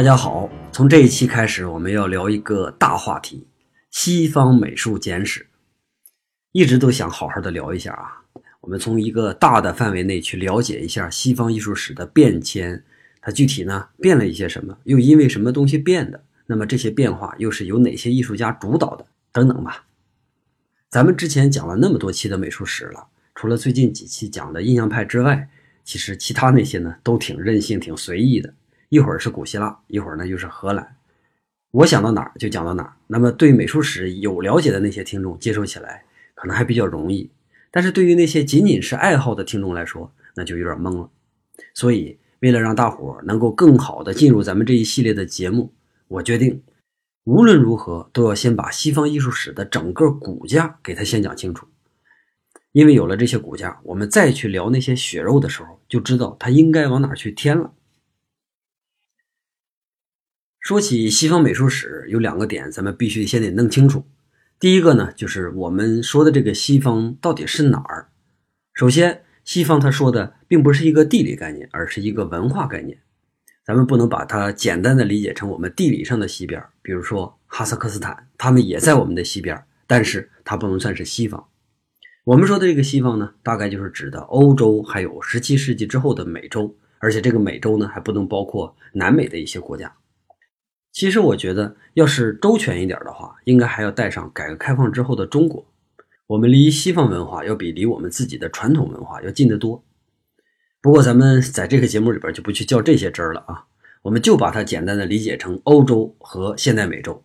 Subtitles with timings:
[0.00, 3.46] 大家好，从这一期开始，我们要聊一个大话题——
[3.92, 5.46] 西方美术简史。
[6.52, 8.24] 一直都想好好的聊一下啊，
[8.62, 12.82] 我们从一个大的范围内去了解一下西方艺术史的变迁，
[13.20, 16.24] 它具体呢变了一些什么，又因为什么东西变的？
[16.46, 19.04] 那么这些变化又是由哪些艺术家主导的？
[19.32, 19.84] 等等吧。
[20.88, 25.50] 咱们之前讲了那么多期的美术史了，除了最近几期讲的印象派之外，
[25.84, 28.54] 其实其他那些呢都挺任性、挺随意的。
[28.90, 30.96] 一会儿是古希腊，一会儿呢又是荷兰，
[31.70, 32.92] 我想到哪儿就讲到哪儿。
[33.06, 36.02] 那么对美术史有了解的那些听众接受起来
[36.34, 37.30] 可能还比较容易，
[37.70, 41.08] 但是对于那些仅仅是爱好的听众来说，那就有点懵了。
[41.72, 45.72] 所以为了让大伙儿能够更好的进入咱们这一系列的节目，
[46.08, 46.60] 我决定
[47.22, 51.68] 无论如何都要先把西方艺术史的整个骨架给它先讲清楚，
[52.72, 57.72] 因为有了这些骨架，我们再去聊那些血肉的时候，就知道它应该往哪去添了。
[60.60, 64.04] 说起西方美术史，有两个点咱们必须先得弄清楚。
[64.58, 68.08] 第一个呢，就是我们说的这个西方到底是哪儿？
[68.74, 72.98] 首先，西方他说的并不是一个地理概念，而是一个文化概念。
[73.64, 81.42] 咱们不能把它简单的理解成我们地理上的西边，比如说哈萨克斯坦，他们也在我们的西边，但是它不能算是西方。
[82.24, 89.90] 我们说的这个西方呢，大概就是指的欧洲，还有17世纪之后的美洲，而且这个美洲呢，还不能包括南美的一些国家。
[90.92, 95.66] 其实我觉得，要是周全一点的话，应该还要带上改革开放之后的中国。
[96.26, 99.84] 我们离西方文化要比离我们自己的传统文化要近得多。
[100.80, 103.64] 不过咱们在这个节目里边就不去较这些真儿了啊，
[104.02, 107.22] 我们就把它简单的理解成欧洲和现代美洲。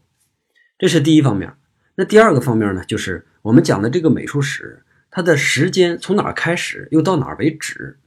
[0.78, 1.54] 这是第一方面。
[1.96, 7.98] 那第二个方面呢，就是我们讲的这个美术史，它的时间从哪儿开始，又到哪儿为止？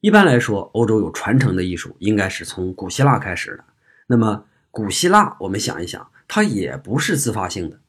[0.00, 3.64] 一般来说，欧洲有传承的艺术，应该是从古希腊开始的。
[4.06, 7.80] 那么古希腊，我们想一想，它也不是自发性的。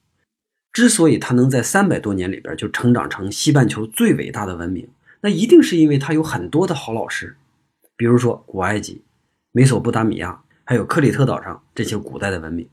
[0.74, 4.88] 之所以它能在三百多年里边就成长成西半球最伟大的文明，
[5.22, 7.36] 那一定是因为它有很多的好老师。
[7.96, 9.04] 比如说古埃及、
[9.52, 12.68] 美索不达米亚，还有克里特岛上这些古代的文明，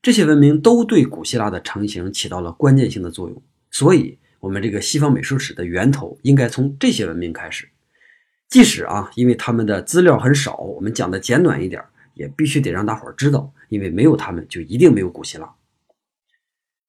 [0.00, 3.42] 这些文明都对古希腊的成型起到了关键性的作用。
[3.70, 7.68] 所以，我们这个西方美术史的源头应该从这些文明开始。
[8.48, 11.82] 即使啊，因为他们的资料很少，我们讲的简短一点。
[12.14, 15.54] 也必须得让大伙儿知道，因为没有他们，就一定没有古希腊。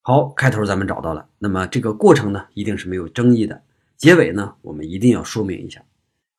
[0.01, 3.63] 好，开头咱们找到了，那么这个过程呢，一定是没有争议的。
[3.95, 5.83] 结尾呢，我们一定要说明一下。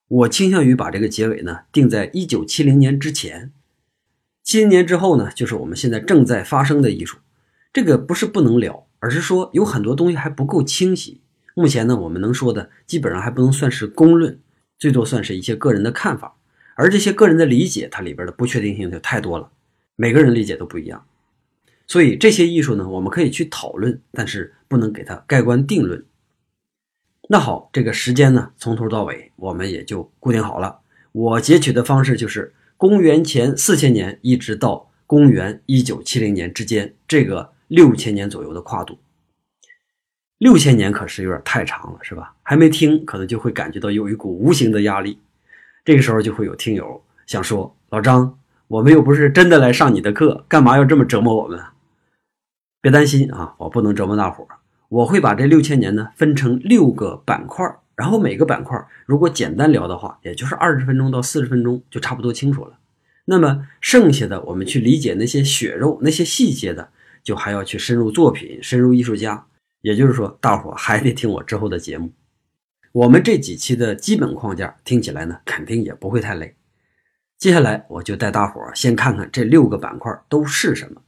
[0.09, 3.53] 我倾向于把这个结尾呢定在一九七零年之前，
[4.43, 7.19] 七零年之后呢，就是我们现在正在发生的艺术。
[7.73, 11.23] 这个不是不能聊，而是说有很多东西还不够清晰。
[11.55, 14.39] 目前呢，我们能说的基本上还不能算是公论，
[14.79, 16.37] 最多算是一些个人的看法。
[16.77, 19.51] 而这些个人的理解，它里边的不确定性就太多了，
[19.97, 21.07] 每个人理解都不一样，
[21.87, 26.05] 所以这些艺术呢，我们可以去讨论，但是不能给它盖棺定论。
[27.29, 30.81] 那好，这个时间呢，从头到尾我们也就固定好了。
[31.13, 38.99] 我截取的方式就是公元前四千年一直到公元一九七零年之间这个六千年左右的跨度。
[40.39, 42.35] 六千年可是有点太长了，是吧？
[42.43, 45.19] 还没听，可能就会感觉到有一股无形的压力。
[45.85, 51.61] 这个时候就会有听友想说：“老张，我们又不是真的来上你的课，干嘛要这么折磨我们？”
[52.81, 54.57] 别担心啊，我不能折磨大伙儿。
[54.89, 57.65] 我会把这六千年呢分成六个板块，
[57.97, 62.79] 然后每个板块如果简单聊的话，也就是二十分钟到四十分钟就差不多清楚了。
[63.27, 66.91] 那么剩下的我们去理解那些血肉、那些细节的，
[67.23, 69.47] 就还要去深入作品、深入艺术家。
[69.81, 72.11] 也就是说，大伙还得听我之后的节目。
[72.95, 76.55] 我们这几期的基本框架听起来呢，肯定也不会太累。
[77.37, 81.03] 接下来我就带大伙儿先看看这六个板块都是什么。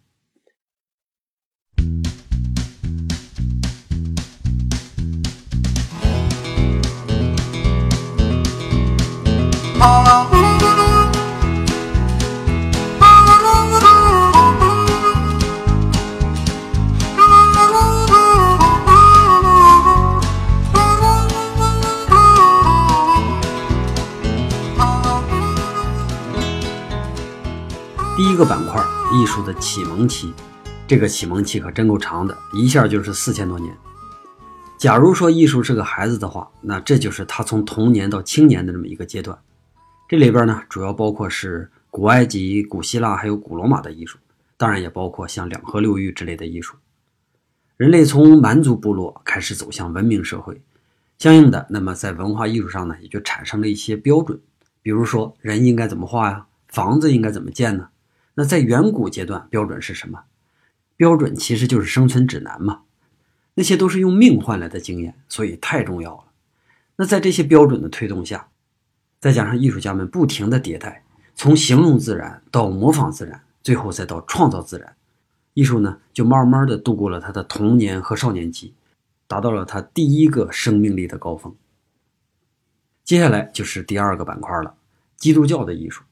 [28.17, 28.83] 第一个板块，
[29.13, 30.33] 艺术的启蒙期，
[30.89, 33.77] 这个启蒙期可真够长的，一下就是四千多年。
[34.79, 39.39] 假如说艺术是个孩子的话，那这就是他从童年到青年的这么一个阶段。
[40.09, 44.17] 这里边呢，主要包括是古埃及、古希腊还有古罗马的艺术，
[44.57, 46.75] 当然也包括像两河流域之类的艺术。
[47.77, 50.59] 人类从蛮族部落开始走向文明社会，
[51.19, 54.41] 相应的，那么在文化艺术上呢，也就产生了一些标准，
[54.81, 57.89] 比如说人应该怎么画呀，房子应该怎么建呢？
[58.39, 60.25] 那在远古阶段，标准是什么？
[60.97, 62.83] 标准其实就是生存指南嘛。
[63.55, 66.25] 那些都是用命换来的经验，所以太重要了。
[66.97, 68.49] 那在这些标准的推动下，
[69.19, 71.05] 再加上艺术家们不停的迭代，
[71.35, 74.95] 从形容自然到模仿自然，最后再到创造自然，
[75.55, 78.75] 艺术呢就慢慢的度过了他的童年和少年期，
[79.27, 81.55] 达到了他第一个生命力的高峰。
[83.03, 84.75] 接下来就是第二个板块了，
[85.17, 86.03] 基督教的艺术。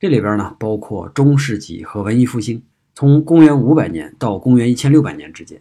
[0.00, 2.62] 这里边呢包括中世纪和文艺复兴，
[2.94, 5.60] 从公元五百年到公元一千六百年之间。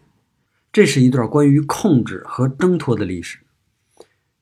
[0.71, 3.39] 这是一段关于控制和挣脱的历史。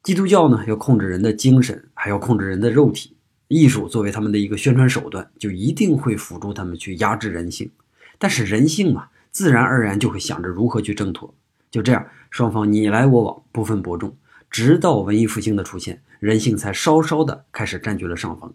[0.01, 3.15] 基督教呢，要控制人的精神，还要控制人的肉体。
[3.49, 7.69] 艺术作为他们的一个宣传手段，就一定会辅助他们去压制人性。
[8.17, 11.31] 但是人性嘛，自然而然就会想着如何去挣脱。
[11.69, 14.15] 就这样，双方你来我往，不分伯仲，
[14.49, 18.53] 直到文艺复兴的出现，人性才稍稍的开始占据了上风。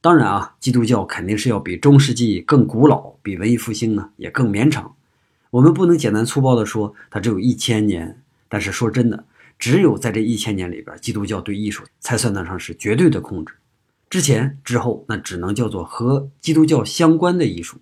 [0.00, 4.94] 当然啊，基督教肯定是要比中世纪更古老，比文艺复兴呢也更绵长。
[5.50, 9.24] 我们不能简单粗暴地说它只有一千年，但是说真的，
[9.58, 13.54] 只有在这一千年里边，基督教对艺术才算得上是绝对的控制。
[14.08, 17.78] 之前之后，那只能叫做和基督教相关的艺术。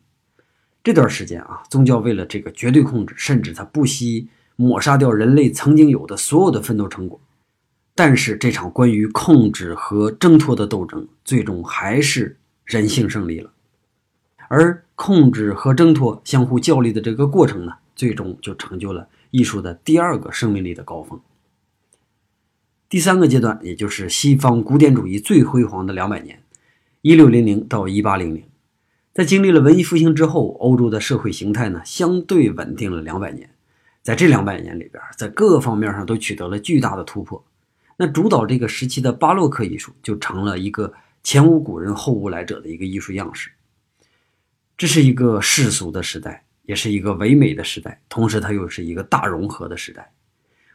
[0.82, 7.20] 这段时间啊，宗教为了这个绝对控制，甚至他不惜抹杀掉人类曾经有的所有的奋斗成果。
[7.94, 13.52] 但是这场关于控制和挣脱的斗争，最终还是人性胜利了。
[14.48, 21.20] 而控制和挣脱相互较力的这个过程呢，最终就成就了艺术的第二个生命力的高峰。
[22.88, 26.42] 第三个阶段，也就是西方古典主义最辉煌的两百年，
[27.00, 28.44] 一六零零到一八零零，
[29.12, 33.50] 在经历了文艺复兴之后，欧洲的社会形态呢相对稳定了两百年。
[34.02, 37.42] 在这两百年里边，在各个方面上都取得了巨大的突破。
[37.96, 40.92] 那主导这个时期的巴洛克艺术，就成了一个
[41.22, 43.50] 前无古人后无来者的一个艺术样式。
[44.76, 50.12] 这是一个世俗的时代，也是一个唯美的时代，同时它又是一个大融合的时代。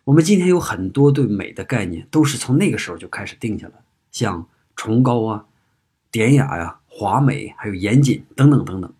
[0.06, 3.74] 我们今天有很多对美的概念，都是从那个时候就开始定下了，
[4.12, 5.46] 像崇高啊、
[6.10, 8.92] 典雅呀、华美，还有严谨等等等等。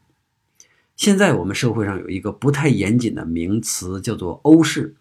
[0.98, 4.94] 现在我们社会上有一个不太严谨的名词，叫做欧式，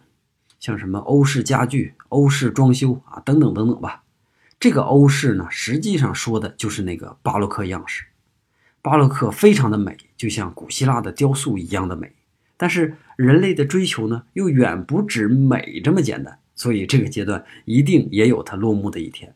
[0.61, 4.05] 像什么欧式家具、欧式装修啊，等等等等吧。
[4.61, 8.05] 这个欧式呢，实际上说的就是那个巴洛克样式。
[8.83, 12.13] 巴洛克非常的美，就像古希腊的雕塑一样的美。
[12.57, 16.39] 但是人类的追求呢，又远不止美这么简单。
[16.55, 19.33] 所以这个阶段一定也有它落幕的一天。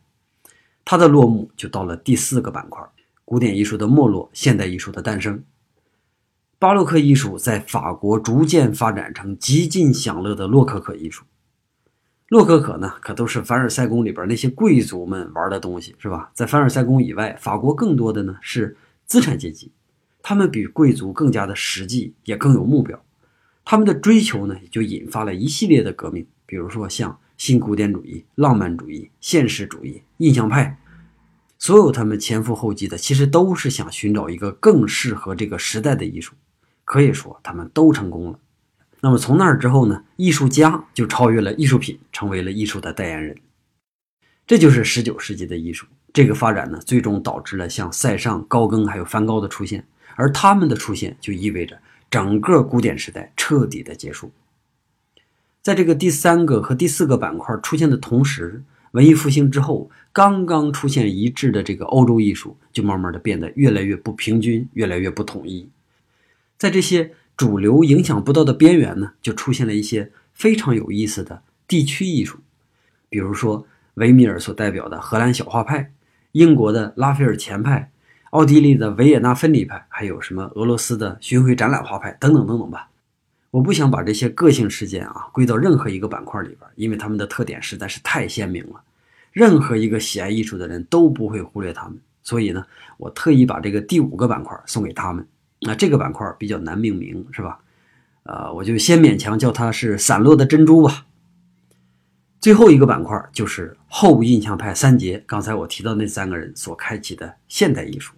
[0.84, 2.82] 它的落幕就到了第四个板块：
[3.24, 5.44] 古典艺术的没落，现代艺术的诞生。
[6.58, 11.24] 巴洛克艺术在法国逐渐发展成极尽享乐的洛可可艺术。
[12.32, 16.30] 洛可可呢，可都是凡尔赛宫里边那些贵族们玩的东西，是吧？
[16.32, 18.74] 在凡尔赛宫以外，法国更多的呢是。
[19.04, 19.70] 资产阶级，
[20.22, 22.98] 他们比贵族更加的实际，也更有目标。
[23.62, 30.78] 他们的追求呢，就引发了一系列的革命，比如说像新古典主义、浪漫主义、现实主义、印象派。
[31.58, 36.32] 所有他们前赴后继的，其实都是想寻找一个更适合这个时代的艺术。
[36.86, 38.38] 可以说，他们都成功了。
[39.04, 43.36] 那么从那儿之后呢，艺术家就超越了艺术品，成为了艺术的代言人。
[44.46, 45.86] 这就是十九世纪的艺术。
[46.12, 54.30] 这个发展呢，最终导致了像塞尚、高更还有梵高的出现，而他们的出现就意味着整个古典时代彻底的结束。
[55.62, 65.68] 在这个第三个和第四个板块出现的同时，文艺复兴之后刚刚出现一致的这个欧洲艺术，就慢慢的变得越来越不平均，越来越不统一。
[66.58, 72.38] 在这些主流影响不到的边缘呢，就出现了一些非常有意思的地区艺术，
[73.08, 75.90] 比如说维米尔所代表的荷兰小画派。
[76.30, 77.90] 英国的拉斐尔前派，
[78.30, 82.88] 奥地利的维也纳分离派，还有什么俄罗斯的巡回展览画派等等等等吧。
[83.50, 88.80] 我不想把这些个性事件啊归到任何一个板块里边，因为他们的特点实在是太鲜明了，
[89.32, 91.98] 任何一个喜爱艺术的人都不会忽略他们。
[92.22, 92.64] 所以呢，
[92.98, 95.26] 我特意把这个第五个板块送给他们。
[95.62, 97.60] 那这个板块比较难命名，是吧？
[98.24, 101.06] 呃，我就先勉强叫它是散落的珍珠吧。
[102.40, 108.14] 最后一个板块就是后印象派三杰，刚才我提到那三个人所开启的现代艺术。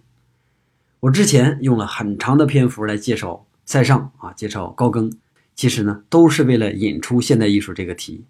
[0.99, 5.11] 我之前用了很长的篇幅来介绍塞尚啊，介绍高更，
[5.55, 8.25] 其实呢都是为了引出现代艺术这个题。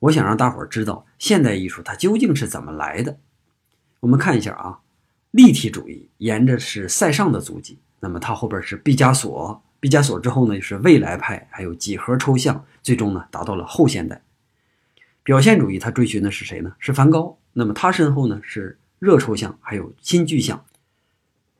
[0.00, 3.18] 我想让大伙儿知道现代艺术它究竟是怎么来的。
[4.00, 4.78] 我们看一下啊，
[5.30, 14.22] 立体主义沿着是塞尚的足迹，那么他后边是毕加索，毕加索之后呢就是未来派，还有几何抽象，最终呢达到了后现代。
[15.22, 16.74] 表现主义，他追寻的是谁呢？
[16.78, 17.38] 是梵高。
[17.52, 20.64] 那么他身后呢是热抽象，还有新具象。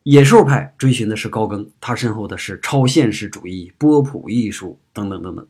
[0.05, 5.47] 野兽派追寻的是高更，他身后的是超现实主义、波普艺术等等等等。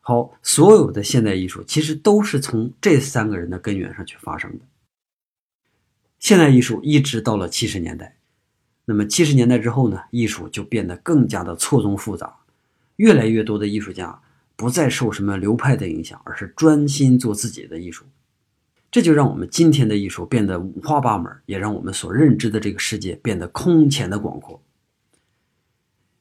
[0.00, 4.64] 好，所有的现代艺术其实都是从这三个人的根源上去发生的。
[6.18, 8.17] 现代艺术一直到了七十年代，
[8.90, 12.34] 那么七十年代之后呢，艺术就变得更加的错综复杂，
[12.96, 14.18] 越来越多的艺术家
[14.56, 18.06] 不再受什么流派的影响，而是专心做自己的艺术。
[18.90, 24.62] 这就让我们今天的艺术变得五花八门，也让我们所认知的这个世界变得空前的广阔。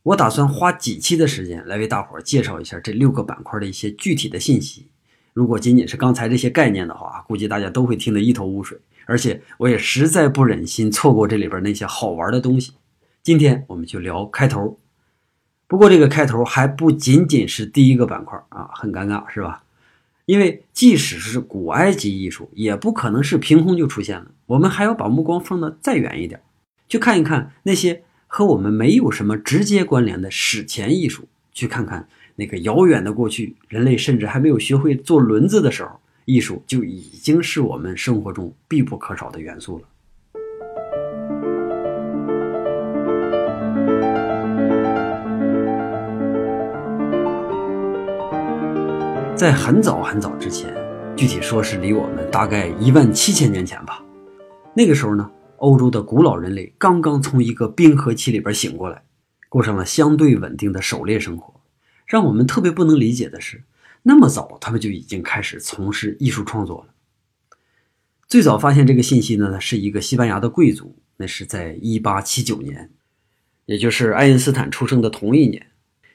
[0.03, 4.87] 我打算花几期的时间来为大伙儿介绍一下这六个板块的一些具体的信息。
[5.31, 12.73] 如果仅仅是刚才这些概念的话，估计大家都会听得一头雾水，而且我也实在不忍心错过这里边那些好玩的东西。
[13.23, 14.77] 今天我们就聊开头，
[15.65, 19.63] 不过这个开头还不仅仅是第一个板块啊，很尴尬是吧？
[20.25, 24.31] 因为即使是古埃及艺术，也不可能是凭空就出现了。
[24.45, 26.41] 我们还要把目光放得再远一点，
[26.89, 35.99] 去看一看那些和我们没有什么直接关联的史前艺术，去看看那个遥远的过去，人类甚至还没有学会做轮子的时候，
[36.29, 39.85] 艺术就已经是我们生活中必不可少的元素了。
[49.37, 50.75] 在很早很早之前，
[51.15, 54.03] 具体说是离我们大概一万七千年前吧。
[54.73, 59.01] 那个时候呢，欧洲的古老人类刚刚从一个冰河期里边醒过来，
[59.47, 61.53] 过上了相对稳定的狩猎生活。
[62.05, 63.63] 让我们特别不能理解的是，
[64.07, 66.93] 那么早他们就已经开始从事艺术创作了。
[68.25, 72.89] 最早发现这个信息的呢，是一个西班牙的贵族，那是在一八七九年，
[73.65, 75.67] 也就是爱因斯坦出生的同一年。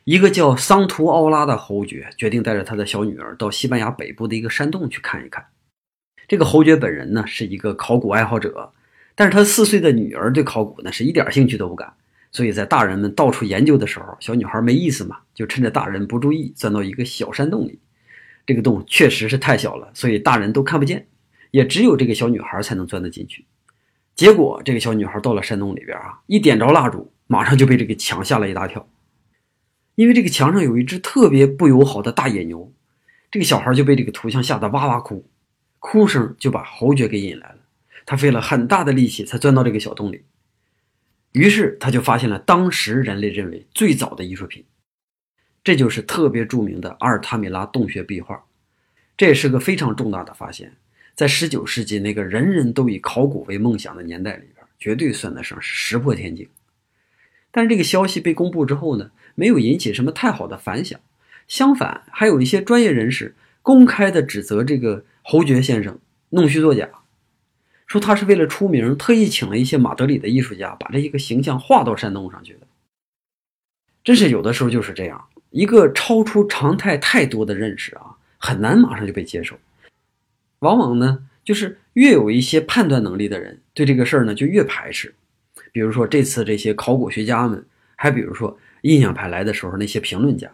[0.05, 5.45] 一个叫桑图奥拉的侯爵决定带着他的小女儿到西班牙北部的一个山洞去看一看。
[6.27, 8.73] 这个侯爵本人呢是一个考古爱好者，
[9.15, 11.93] 但是他四岁的女儿对考古呢是一点兴趣都不感。
[12.33, 17.79] 所以在大人们到处研究的时候，小女孩没意思嘛，就趁着大人不注意钻到一个小山洞里。
[18.45, 21.07] 这个洞确实是太小了，所以大人都看不见，
[21.53, 23.45] 也只有这个小女孩才能钻得进去。
[24.17, 28.89] 结果这个小女孩到了山洞里边啊，一点着蜡烛，马上就被这个墙吓了一大跳。
[29.95, 32.73] 因为这个墙上有一只特别不友好的大野牛，
[33.31, 35.29] 这个小孩就被这个图像吓得哇哇哭，
[35.79, 37.59] 哭声就把侯爵给引来了。
[38.07, 40.25] 他费了很大的力气才钻到这个小洞里，
[41.33, 44.65] 于是他就发现了当时人类认为最早的艺术品，
[45.65, 48.45] 这就是特别著名的阿尔塔米拉洞穴壁画。
[49.17, 50.77] 这也是个非常重大的发现，
[51.15, 56.49] 在19世纪那个人人都以考古为梦想的年代里边，绝对算得上是石破天惊。
[57.51, 59.11] 但是这个消息被公布之后呢？
[59.35, 61.01] 没有引起什么太好的反响，
[61.49, 65.99] 相反，还有一些专业人士公开的指责这个侯爵先生
[66.29, 66.91] 弄虚作假，
[67.93, 72.61] 说他是为了出名，特意请了一些马德里的艺术家，把这一个形象画到山洞上去的。
[74.03, 79.59] 真是有的时候就是这样，一个超出常态太多的认识啊，很难马上就被接受。
[80.61, 85.15] 往往呢，就是越有一些判断能力的人，对这个事儿呢就越排斥。
[85.71, 88.59] 比如说这次这些考古学家们，还比如说。
[88.83, 90.51] 印象派来的时候，那些评论家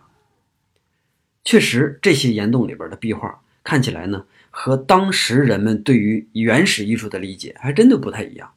[1.44, 4.26] 确实，这些岩洞里边的壁画看起来呢，
[4.60, 8.50] 和当时人们对于原始艺术的理解还真的不太一样。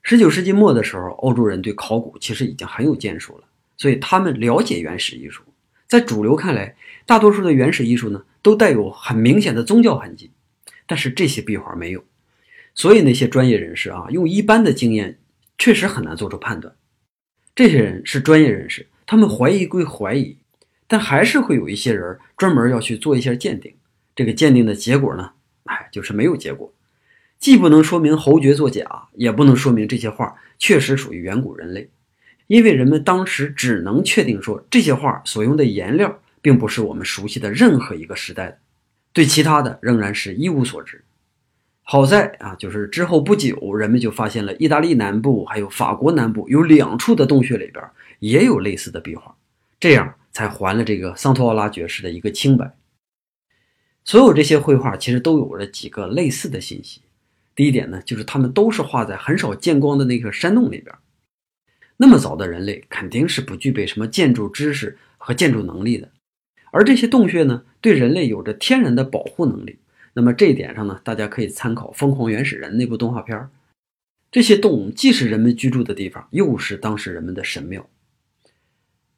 [0.00, 3.44] 十九世纪末的时候，欧洲人对考古其实已经很有建树了，
[3.76, 5.42] 所以他们了解原始艺术。
[5.88, 10.30] 在主流看来，大多数的原始艺术呢，都带有很明显的宗教痕迹，
[10.86, 12.04] 但是这些壁画没有。
[12.76, 15.18] 所以那些专业人士啊，用一般的经验，
[15.58, 16.72] 确实很难做出判断。
[17.52, 18.86] 这些人是专业人士。
[19.04, 20.38] 他们怀疑归怀疑，
[20.86, 23.74] 但还是会有一些人专门要去做一下鉴定。
[24.14, 25.30] 这个鉴定的结果呢，
[25.64, 26.72] 哎，就是没有结果，
[27.38, 31.90] 既不能说明侯爵作假，也不能说明这些画确实属于远古人类，
[32.46, 38.58] 因为人们当时只能确定说这些画所用的颜料并不是我们熟悉的任何一个时代的，
[39.12, 41.02] 对其他的仍然是一无所知。
[41.82, 47.84] 好在啊，就是之后不久，人们就发现了意大利南部还有法国南部有两处的洞穴里边。
[48.20, 49.34] 也有类似的壁画，
[49.80, 52.72] 这样才还了这个桑托奥拉爵士的一个清白。
[54.04, 57.00] 所有这些绘画其实都有着几个类似的信息。
[57.54, 60.94] 第一点呢，就是他们都是画在很少见光的那个山洞里边。
[61.96, 66.10] 那么早的人类肯定是不具备什么建筑知识和建筑能力的，
[66.72, 69.78] 而这些洞穴呢，对人类有着天然的保护能力。
[70.14, 73.48] 那么这一点上呢，大家可以参考《疯狂原始人》那部动画片
[74.30, 77.88] 这些洞既是人们居住的地方，又是当时人们的神庙。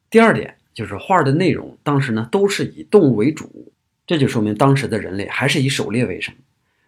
[0.09, 3.73] 第二点就是画的内容，当时呢都是以动物为主，
[4.07, 6.33] 这就说明当时的人类还是以狩猎为生。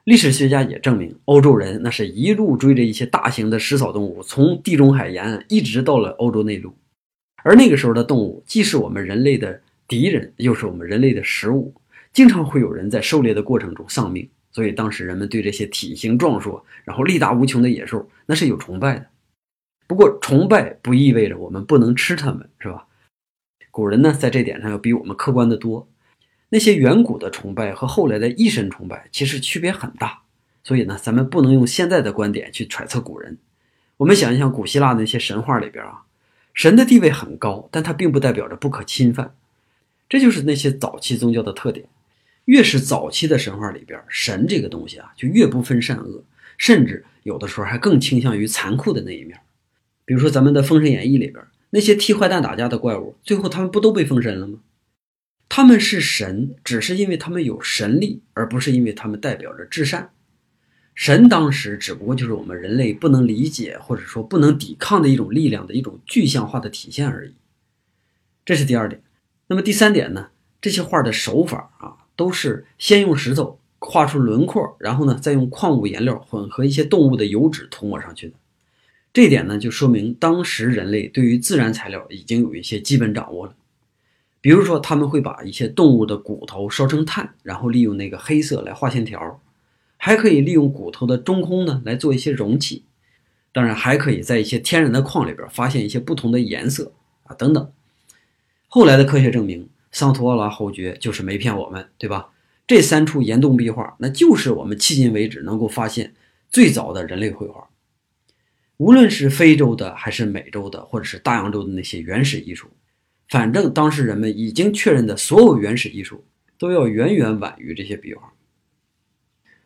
[0.04, 6.74] 历史学家也证明，欧洲人那是一路追着一些大型的食草动物，从地中海沿岸一直到了欧洲内陆。
[7.44, 11.74] 而那个时候的动物，既是我们人类的敌人，又是我们人类的食物，
[12.14, 14.30] 经常会有人在狩猎的过程中丧命。
[14.52, 19.06] 所以当时人们对这些体型壮硕、然后力大无穷的野兽，那是有崇拜的。
[19.88, 22.88] 不过，崇拜不意味着我们不能吃它们，是吧？
[23.72, 25.88] 古人呢，在这点上要比我们客观的多。
[26.50, 30.22] 那些远古的崇拜和后来的一神崇拜其实区别很大，
[30.64, 33.38] 所以呢，咱们不能用现在的观点去揣测古人。
[33.98, 36.04] 我们想一想，古希腊那些神话里边啊，
[36.54, 39.36] 神的地位很高，但它并不代表着不可侵犯。
[40.08, 41.86] 这就是那些早期宗教的特点。
[42.46, 46.24] 越是早期的神话里边，神这个东西啊，就越不分善恶，
[46.58, 49.38] 甚至有的时候还更倾向于残酷的那一面。
[50.06, 54.60] 比如说咱们的《封神演义》里边，那些替坏蛋打架的怪物，最后他们不都被封神了吗？
[55.50, 60.12] 他们是神，只是因为他们有神力，而不是因为他们代表着至善。
[60.94, 67.34] 神当时只不过就是我们人类不能理解或者说不能抵抗的一种力量的一种具象化的体现而已。
[68.44, 69.02] 这是第二点。
[69.48, 70.30] 那么第三点呢？
[70.60, 78.34] 这些画的手法啊，都是先用石头画出轮廓，然后呢，再用矿物颜料混合一些动物的油脂涂抹上去的。
[79.14, 83.56] 这一点呢，就说明当时人类对于自然材料已经有一些基本掌握了。
[84.48, 89.42] 比如说，他们会把一些动物的骨头烧成炭，然后利用那个黑色来画线条，
[89.98, 92.86] 还可以利用骨头的中空呢来做一些容器。
[93.52, 97.70] 当然，还可以在一些天然的矿里边发现一些不同的颜色啊等等。
[98.70, 102.30] 后来的科学证明，桑图奥拉侯爵就是没骗我们，对吧？
[102.66, 106.14] 这三处岩洞壁画，那就是我们迄今为止能够发现
[106.50, 107.68] 最早的人类绘画。
[108.78, 112.70] 无论是非洲的，还是美洲的，或者是大洋洲的那些原始艺术。
[113.30, 116.24] 反正当时人们已经确认的所有原始艺术，
[116.58, 118.34] 都要远远晚于这些壁画。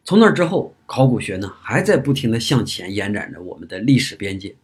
[0.04, 4.56] 从那之后，考古学呢还在不停地向前延展着我们的历史边界。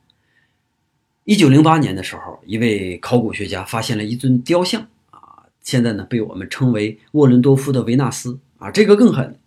[1.25, 9.39] 一九零八年的时候，一位考古学家发现了一尊雕像啊，现在呢被我们称为沃伦多夫的维纳斯啊，这个更狠，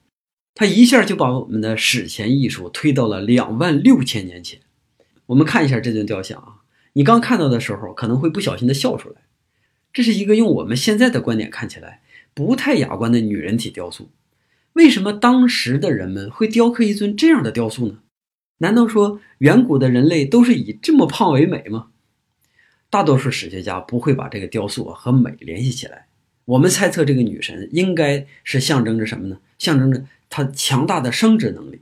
[0.54, 4.60] 他一下就把我们的史前艺术推到了两万六千年前。
[5.26, 9.16] 我们看一下这尊雕像啊，你刚看到的时候可能会不小心的笑出来。
[9.92, 12.00] 这是一个用我们现在的观点看起来
[12.32, 14.08] 不太雅观的女人体雕塑。
[14.74, 17.98] 为什么当时的人们会雕刻一尊这样的雕塑呢？
[18.58, 21.88] 难道说远古的人类都是以这么胖为美吗？
[22.88, 26.06] 大多数史学家不会把这个雕塑和美联系起来。
[26.44, 29.38] 我们猜测这个女神应该是象征着什么呢？
[29.58, 31.80] 象征着她强大的生殖能力。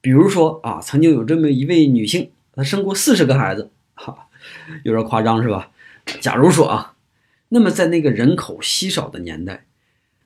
[0.00, 4.28] 比如说啊，曾经有这么一位女性，她生过四十个孩子，哈，
[4.84, 5.70] 有点夸张是吧？
[6.20, 6.91] 假如说啊。
[7.54, 9.66] 那么，在那个人口稀少的年代，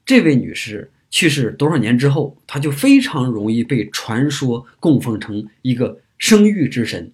[0.04, 7.12] 这位女士去世多少年之后，她就非常容易被传说供奉成一个生育之神。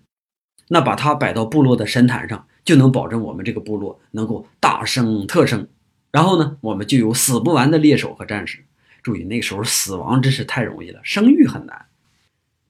[0.69, 5.67] 那把她摆到部落的神坛上，就能保证我们这个部落能够大生特生。
[6.11, 8.67] 然后呢，我们就有死不完的猎手和战士。
[9.03, 11.87] 注意，那时候死亡真是太容易了，生育很难。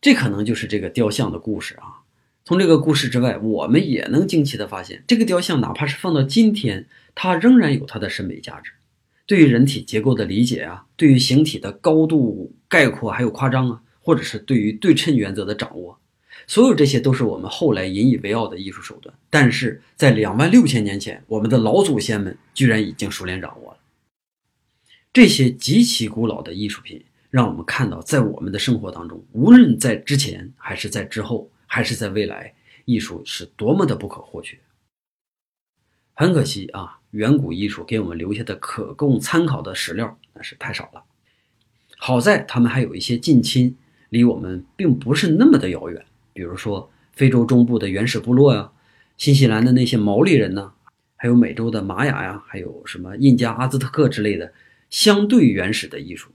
[0.00, 2.01] 这可能就是这个雕像的故事啊。
[2.44, 6.86] 从这个故事之外，我们也能惊奇地发现，这个雕像哪怕是放到今天。
[7.14, 8.72] 它仍然有它的审美价值，
[9.26, 16.00] 对于人体结构的理解啊，对于形体的高度概括还有夸张啊，或者是对于对称原则的掌握，
[16.46, 19.14] 所有这些都是我们后来引以为傲的艺术手段。
[19.28, 23.78] 但是在两万六千年前，我们的老祖先们居然已经熟练掌握了
[25.12, 32.52] 这些极其古老的艺术品，让我们看到，在我们的生活当中，无论在之前还是在之后，还是在未来，
[32.84, 34.58] 艺术是多么的不可或缺。
[36.12, 36.98] 很可惜啊。
[37.12, 41.04] 远古艺术给我们留下的可供参考的史料那是太少了。
[41.96, 43.76] 好在他们还有一些近亲，
[44.10, 46.04] 离我们并不是那么的遥远。
[46.34, 48.72] 比如说非洲中部的原始部落呀，
[49.16, 50.72] 新西兰的那些毛利人呢，
[51.16, 54.52] 还有美洲的玛雅呀，还有什么印加、阿兹特克之类的
[54.90, 56.30] 相对原始的艺术。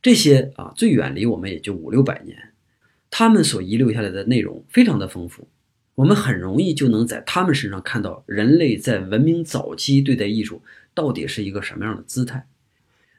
[0.00, 2.51] 这些啊，最远离我们也就五六百年，
[3.14, 5.46] 他们所遗留下来的内容非常的丰富。
[5.96, 10.62] 我们很容易就能在他们身上看到人类在文明早期对待艺术
[10.94, 12.46] 到底是一个什么样的姿态。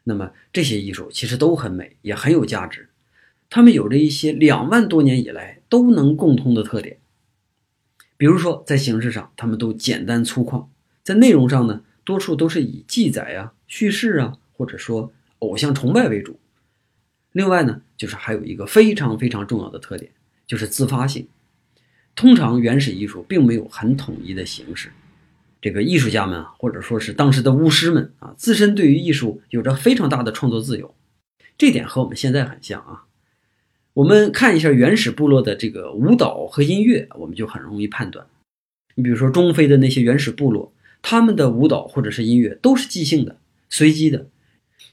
[0.06, 2.90] 那么这些艺术其实都很美，也很有价值。
[3.52, 6.98] 它们有着一些两万多年以来都能共通的特点。
[8.18, 10.66] 比如说，在形式上，它们都简单粗犷；
[11.04, 16.40] 在内容上呢，多数都是以记载啊、叙事啊，或者说偶像崇拜为主。
[17.34, 20.12] 另外呢，就是还有一个非常非常重要的特点，
[20.48, 21.28] 就是自发性。
[22.16, 24.92] 通常原始艺术并没有很统一的形式，
[25.60, 30.94] 这个艺术家们啊或者说是当时的巫师们啊，自身对于艺术有着非常大的创作自由，
[31.58, 33.06] 这点和我们现在很像啊。
[33.96, 38.28] 我们看一下原始部落的这个舞蹈和音乐，我们就很容易判断。
[38.94, 43.38] 你比如说中非的那些原始部落，他们的舞蹈或者是音乐都是即兴的、
[43.70, 44.28] 随机的。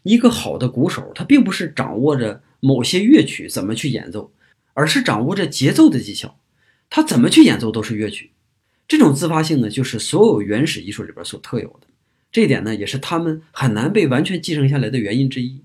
[0.02, 4.32] 一个好的鼓手，他并不是掌握着某些乐曲怎么去演奏，
[4.74, 6.36] 而是掌握着节奏的技巧。
[6.88, 8.30] 他怎么去演奏都是乐曲。
[8.88, 11.86] 这种自发性呢，就是所有原始艺术里边所特有的。
[12.32, 15.62] 这一点呢，也是他们很难被完全继承下来的原因之一。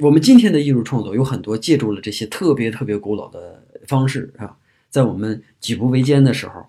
[0.00, 4.56] 我们今天的艺术创作有很多借助了这些特别特别古老的方式啊，
[4.90, 6.66] 在我们举步维艰的时候，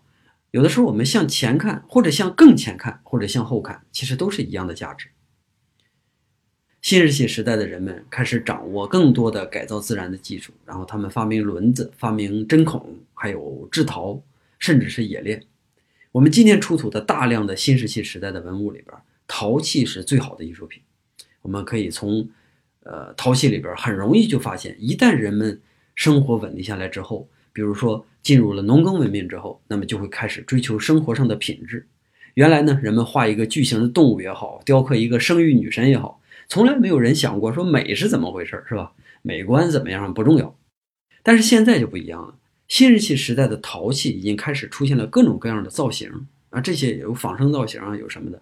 [0.51, 5.07] 有的时候我们向前看，或者向更前看，或者向后看，其实都是一样的价值。
[6.83, 14.21] 新石器时代的人们开始掌握更多的改造自然的技术，然后他们发明轮子、发明针孔，还有制陶，
[14.59, 15.41] 甚至是冶炼。
[16.11, 18.93] 我们今天出土的大量的新石器时代的文物里边，
[19.29, 20.81] 陶器是最好的艺术品。
[21.41, 22.27] 我们可以从
[22.83, 25.61] 呃，陶器里边很容易就发现，一旦人们
[25.95, 31.87] 生活稳定下来之后，比如说进入了农耕文明之后，那么就会开始追求生活上的品质。
[32.33, 36.19] 原来呢，人们画一个巨型的动物也好，雕刻一个生育女神也好，
[36.53, 38.91] 从来没有人想过说美是怎么回事，是吧？
[39.23, 40.55] 美观怎么样不重要。
[41.23, 42.35] 但是现在就不一样了，
[42.67, 48.39] 新石器时代的陶器已经开始出现了各种各样的造型啊，这些有仿生造型啊，有什么的，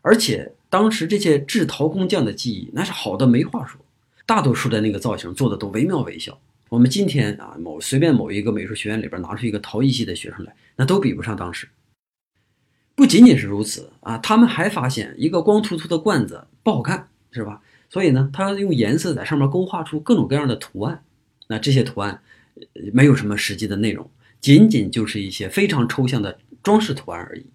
[0.00, 0.52] 而且。
[0.68, 3.80] 当时这些制陶工匠的技艺那是好的没话说，
[4.24, 6.40] 大多数的那个造型做的都惟妙惟肖。
[6.68, 11.68] 我们今天啊，某随便某一个美术学院里边拿出一个陶艺系的学生来，那都比不上当时。
[12.94, 17.60] 不仅仅是如此啊，他们还发现一个光秃秃的罐子不好看，是吧？
[17.88, 21.02] 所以呢，他用颜色在上面勾画出各种各样的图案。
[21.48, 22.22] 那这些图案
[22.92, 27.46] 没有什么实际的内容，仅仅就是一些非常抽象的装饰图案而已。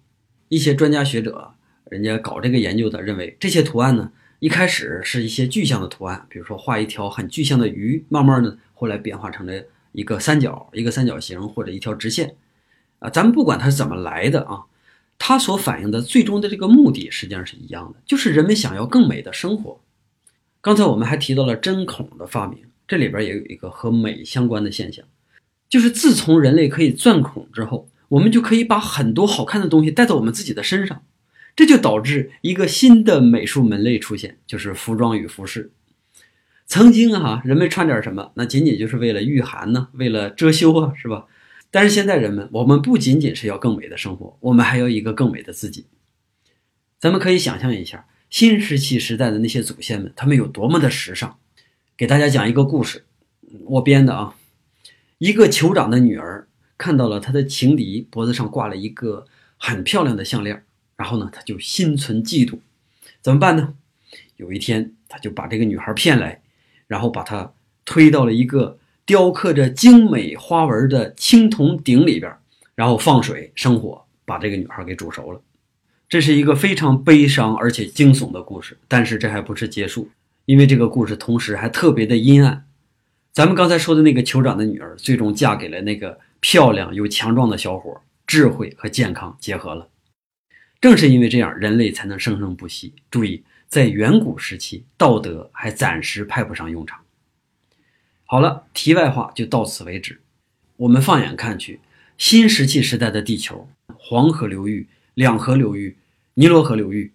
[0.48, 1.52] 一些专家学者。
[1.88, 4.10] 人家搞这个研究的认为，这些图案呢，
[4.40, 9.52] 一开始是一些具象的图案，比如说画一条很具象的鱼，慢慢的后来变化成了
[9.92, 12.34] 一个三角、一个三角形或者一条直线，
[12.98, 14.64] 啊，咱们不管它是怎么来的啊，
[15.18, 19.80] 它所反映的最终的这个目的实际上是一样的，就是人们想要更美的生活。
[20.60, 25.04] 刚才我们还提到了针孔的发明，这里边也有一个和美相关的现象，
[25.68, 31.02] 就是自从人类可以钻孔之后，我们就可以把很多好看的东西带到我们自己的身上。
[31.54, 35.72] 这就导致一个新的美术门类出现，就是服装与服饰。
[36.66, 41.24] 曾经啊，人们穿点什么，那仅仅就是为了御寒呢，为了遮羞啊，是吧？
[41.76, 45.84] 但是现在人们，我们不仅仅是要更美的生活，我们还要一个更美的自己。
[46.98, 51.38] 咱们可以想象一下，新石器时代的那些祖先们，他们有多么的时尚。
[51.94, 53.04] 给大家讲一个故事，
[53.66, 54.36] 我编的啊。
[55.18, 59.26] 一个酋长的女儿看到了他的情敌脖子上挂了一个
[59.58, 60.64] 很漂亮的项链。
[60.96, 62.58] 然后呢，他就心存嫉妒，
[63.20, 63.74] 怎么办呢？
[64.36, 66.40] 有一天，他就把这个女孩骗来，
[66.86, 67.52] 然后把她
[67.84, 72.36] 推到了一个雕刻着精美花纹的青铜鼎里边，
[72.74, 75.40] 然后放水生火，把这个女孩给煮熟了。
[76.08, 80.08] 这是一个非常悲伤而且惊悚的故事，但是这还不是结束，
[80.44, 82.66] 因为这个故事同时还特别的阴暗。
[83.32, 89.88] 咱们刚才说的那个酋长的女儿，最终嫁给了那个漂亮又强壮的小伙，智慧和健康结合了。
[90.80, 92.94] 正是因为这样，人类才能生生不息。
[93.10, 96.98] 注意，在远古时期，道德还暂时派不上用场。
[98.28, 100.20] 好了，题外话就到此为止。
[100.78, 101.78] 我们放眼看去，
[102.18, 105.96] 新石器时代的地球，黄河流域、两河流域、
[106.34, 107.12] 尼罗河流域，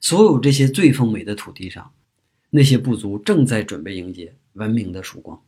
[0.00, 1.90] 所有这些最丰美的土地上，
[2.50, 5.42] 那些部族正在准备迎接文明的曙光。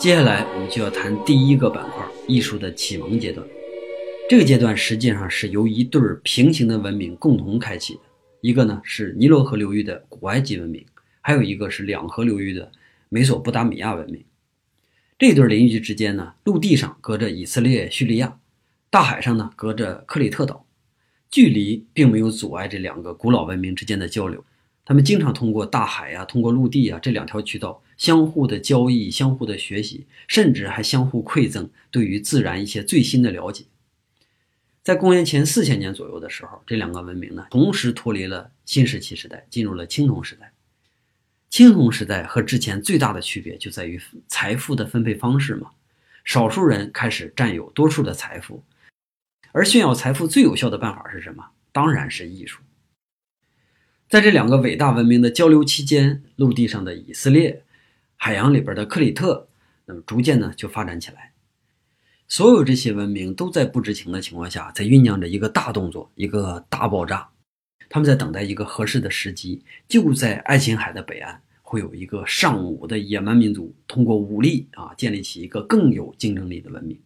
[0.00, 3.46] 接下来我们就要谈第一个板块——艺术的启蒙阶段。
[4.30, 8.00] 这个阶段实际上是由一对儿平行的文明共同开启的，
[8.40, 10.82] 一个呢是尼罗河流域的古埃及文明，
[11.20, 12.72] 还有一个是两河流域的
[13.10, 14.24] 美索不达米亚文明。
[15.18, 18.38] 这对邻居之间呢，陆地上隔着以色列、叙利亚，
[18.88, 20.64] 大海上呢隔着克里特岛，
[21.30, 24.42] 距离并没有阻碍这两个古老文明之间的交流。
[24.90, 33.66] 他们经常通过大海啊，通过陆地啊这两条渠道相互的交易、相互的学习，甚至还相互馈赠对于自然一些最新的了解。
[34.82, 40.52] 在公元前四千年左右的时候，这两个文明呢同时脱离了新石器时代，进入了青铜时代。
[41.50, 45.70] 青铜时代和之前最大的区别就在于财富的分配方式嘛，
[46.24, 48.64] 少数人开始占有多数的财富，
[49.52, 51.44] 而炫耀财富最有效的办法是什么？
[51.70, 52.58] 当然是艺术。
[54.10, 57.62] 在这两个伟大文明的交流期间，陆地上的以色列，
[58.16, 59.46] 海洋里边的克里特，
[59.86, 61.32] 那么逐渐呢就发展起来。
[62.26, 67.28] 所有这些文明都在不知情的情况下，在酝酿着一个大动作，一个大爆炸。
[67.88, 69.62] 他们在等待一个合适的时机。
[69.86, 76.98] 就在爱琴海的北岸，会有一个尚武的野蛮民族，通过武力啊，建立起一个更有竞争力的文明。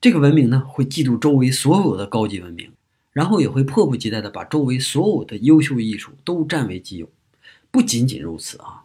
[0.00, 2.70] 这个文明呢，会嫉妒周围所有的高级文明，
[3.20, 7.06] 然后也会迫不及待地把周围所有的优秀艺术都占为己有。
[7.70, 8.84] 不仅仅如此啊。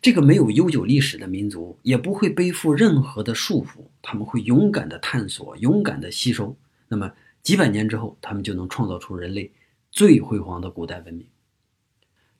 [0.00, 6.56] 这个没有悠久历史的民族也不会背负任何的束缚，他们会勇敢地探索，勇敢地吸收。
[6.86, 7.10] 那么
[7.42, 9.50] 几百年之后，他们就能创造出人类
[9.90, 11.26] 最辉煌的古代文明。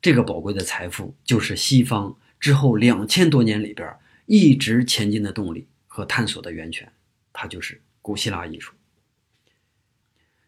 [0.01, 3.93] 这个宝贵的财富就是西方之后两千多年里边
[4.25, 6.89] 一直前进的动力和探索的源泉，
[7.33, 8.73] 它就是古希腊艺术。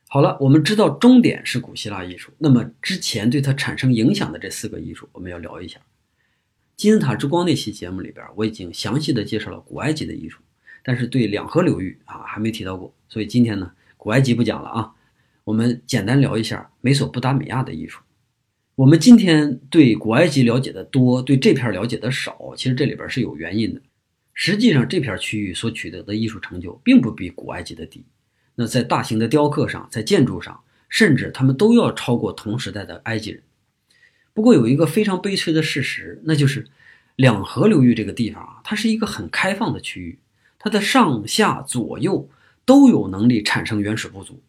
[0.09, 5.81] 好了，我们知道终点是古希腊艺术，那么之前对它产生影响的这四个艺术，我们要聊一下。
[6.77, 10.39] 金字塔之光那期节目里边，我已经详细的介绍了古埃及的艺术，
[10.81, 14.93] 但是对两河流域啊还没提到过，所以今天呢，古埃及不讲了啊，
[15.43, 17.99] 我们简单聊一下美索不达米亚的艺术。
[18.75, 23.81] 我们今天对古埃及了解的多，对这片了解的少，其实这里边是有原因的。
[24.33, 28.05] 实际上，这片区域所取得的艺术成就并不比古埃及的低。
[28.59, 33.43] 那在大型的雕刻上，在建筑上，甚至他们都要超过同时代的埃及人。
[34.33, 36.65] 不过有一个非常悲催的事实，那就是
[37.15, 40.17] 两河流域这个地方啊，它是一个很开放的区域，
[40.57, 42.27] 它的上下左右
[42.65, 44.41] 都有能力产生原始部族，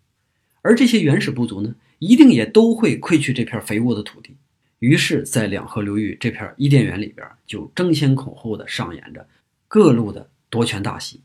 [0.62, 4.36] 而这些原始部族呢，一定也都会窥去这片肥沃的土地。
[4.78, 9.26] 于是，在两河流域这片伊甸园里边，就争先恐后的上演着
[9.66, 11.20] 各路的夺权大戏。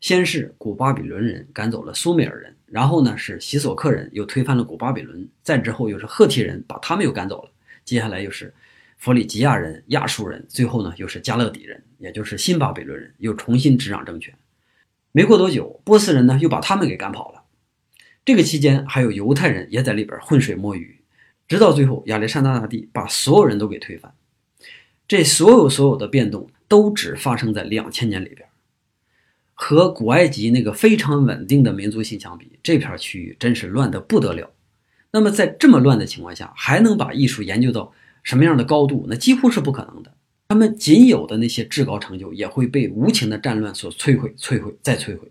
[0.00, 7.50] 先是古巴比伦人赶走了苏美尔人，然后呢是西索克人又推翻了古巴比伦，再之后又是赫梯人把他们又赶走了。
[7.84, 8.52] 接下来又是
[8.96, 14.34] 弗里吉亚人、亚述人，最后呢又是加勒底人，也就是新巴比伦人，又重新执掌政权。
[15.12, 17.42] 没过多久，波斯人呢又把他们给赶跑了。
[18.24, 21.00] 这个期间，还有犹太人也在里边浑水摸鱼，
[21.46, 24.14] 直到最后亚历山大大帝把所有人都给推翻。
[25.08, 28.46] 这所有所有的变动都只发生在两千年里边，
[29.62, 34.50] 和古埃及那个非常稳定的民族性相比，这片区域真是乱得不得了。
[35.12, 37.92] 那么在这么乱的情况下，还能把艺术研究到
[38.22, 39.04] 什么样的高度？
[39.06, 40.14] 那几乎是不可能的。
[40.48, 45.30] 他们仅有的那些至高成就，也会被无情的战乱所摧毁、摧毁再摧毁。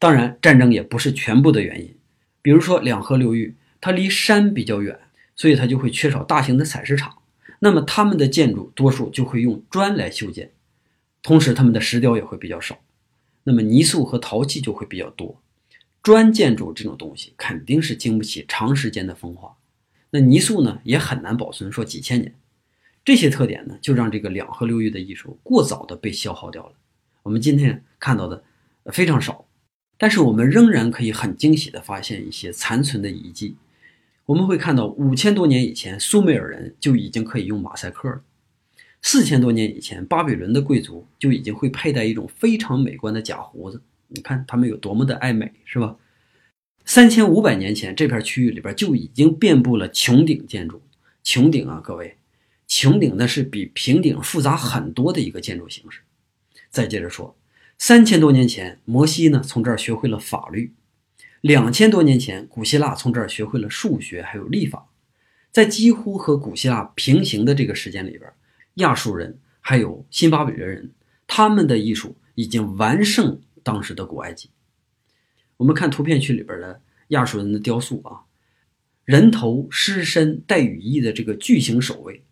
[0.00, 1.94] 当然，战争也不是全部的原因。
[2.42, 4.98] 比如说，两河流域它离山比较远，
[5.36, 7.18] 所以它就会缺少大型的采石场。
[7.60, 10.50] 那么，他们的建筑多数就会用砖来修建，
[11.22, 12.80] 同时他们的石雕也会比较少。
[13.44, 15.40] 那么，泥塑和陶器就会比较多。
[16.02, 19.56] 砖建筑这种东西肯定是经不起长时间的风化，
[20.10, 22.34] 那泥塑呢也很难保存，说几千年。
[23.04, 26.72] 这些特点呢，就让这个两河流域的艺术过早的被消耗掉了。
[27.22, 28.42] 我们今天看到的
[28.86, 29.44] 非常少，
[29.96, 33.56] 但是我们仍然可以很惊喜的发现一些残存的遗迹。
[34.26, 38.22] 我们会看到五千多年以前，苏美尔人就已经可以用马赛克了；
[39.02, 43.82] 四千多年以前，巴比伦的贵族就已经会佩戴一种非常美观的假胡子。
[44.08, 45.96] 你看他们有多么的爱美，是吧？
[46.84, 50.80] 三千五百年前，这片区域里边就已经遍布了穹顶建筑。
[51.24, 52.16] 穹顶啊，各位，
[52.68, 56.00] 穹顶那是比平顶复杂很多的一个建筑形式。
[56.70, 57.36] 再接着说，
[57.78, 60.72] 三千多年前，摩西呢从这儿学会了法律；
[61.40, 64.88] 两千多年前，古希腊从这儿学会了数学还有历法。
[65.50, 68.32] 在几乎和古希腊平行的这个时间里边，
[68.74, 70.92] 亚述人还有新巴比伦人，
[71.26, 73.40] 他们的艺术已经完胜。
[73.64, 74.50] 当时的古埃及，
[75.56, 78.26] 我们看图片区里边的亚述人的雕塑啊，
[79.04, 82.24] 人头狮身带羽翼的这个巨型首位，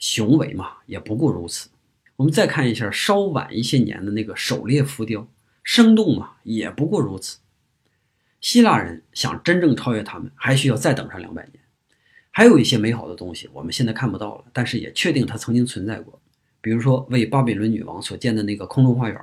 [0.00, 1.70] 雄伟嘛，也不过如此。
[2.16, 5.30] 我们再看一下稍晚一些年的那个狩猎浮雕，
[5.62, 7.38] 生动嘛，也不过如此。
[8.40, 11.62] 希腊人想真正超越他们，还需要再等上两百年。
[12.38, 16.22] 还有一些美好的东西，我们现在看不到了，但是也确定它曾经存在过，
[16.60, 19.18] 比如说为巴比伦女王所建的那个空中花园。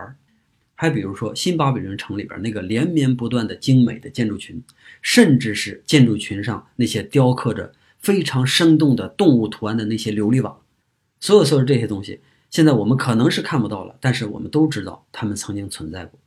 [0.76, 4.62] 还比如说，新巴比伦城里边那个连绵不断的精美的建筑群，
[5.02, 10.60] 甚至是建筑群上那些雕刻着非常生动的动物图案的那些琉璃瓦，
[11.22, 16.20] 所有所有这些东西，现在我们可能是看不到了，但是我们都知道它们曾经存在过，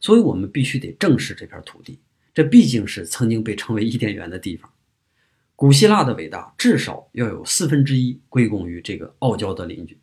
[0.00, 1.98] 所以我们必须得正视这片土地，
[2.32, 4.72] 这毕竟是曾经被称为伊甸园的地方。
[5.58, 9.98] 古希腊的伟大，至少要有四分之一归功于这个傲娇的邻居。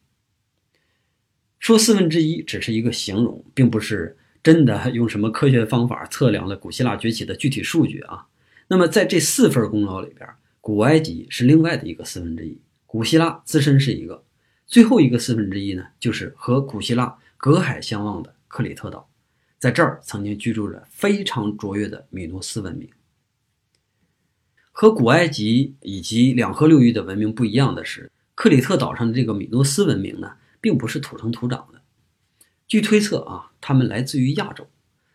[1.59, 8.27] 说四分之一只是一个形容，并不是真的 用什么科学方法测量了古希腊崛起的具体数据啊。
[8.67, 14.25] 那么在这四份功劳里边，古埃及是另外的一个四分之一，古希腊自身是一个，
[14.67, 19.09] 最后一个四分之一呢，就是和古希腊隔海相望的克里特岛，
[19.57, 22.89] 在这儿曾经居住着非常卓越的米诺斯文明。
[24.77, 31.81] 和古埃及以及两河流域的文明不一样的是，克里特岛上的这个米诺斯文明呢，并不是土生土长的。
[32.67, 34.67] 据推测啊，他们来自于亚洲，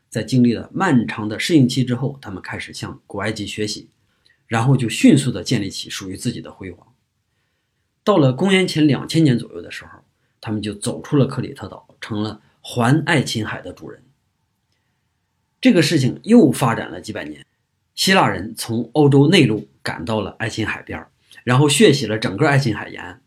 [0.08, 3.90] 在经历了漫长的适应期之后，他们开始向古埃及学习，
[4.46, 6.86] 然后就迅速的建立起属于自己的辉煌。
[8.02, 9.98] 到了公元前两千年左右的时候，
[10.40, 14.02] 他们就走出了克里特岛，成了环爱琴海的主人。
[15.60, 17.44] 这个事情又发展了几百年。
[17.94, 21.07] 希腊人从欧洲内陆赶到了爱琴海边
[21.44, 23.20] 然后血洗了整个爱琴海沿岸，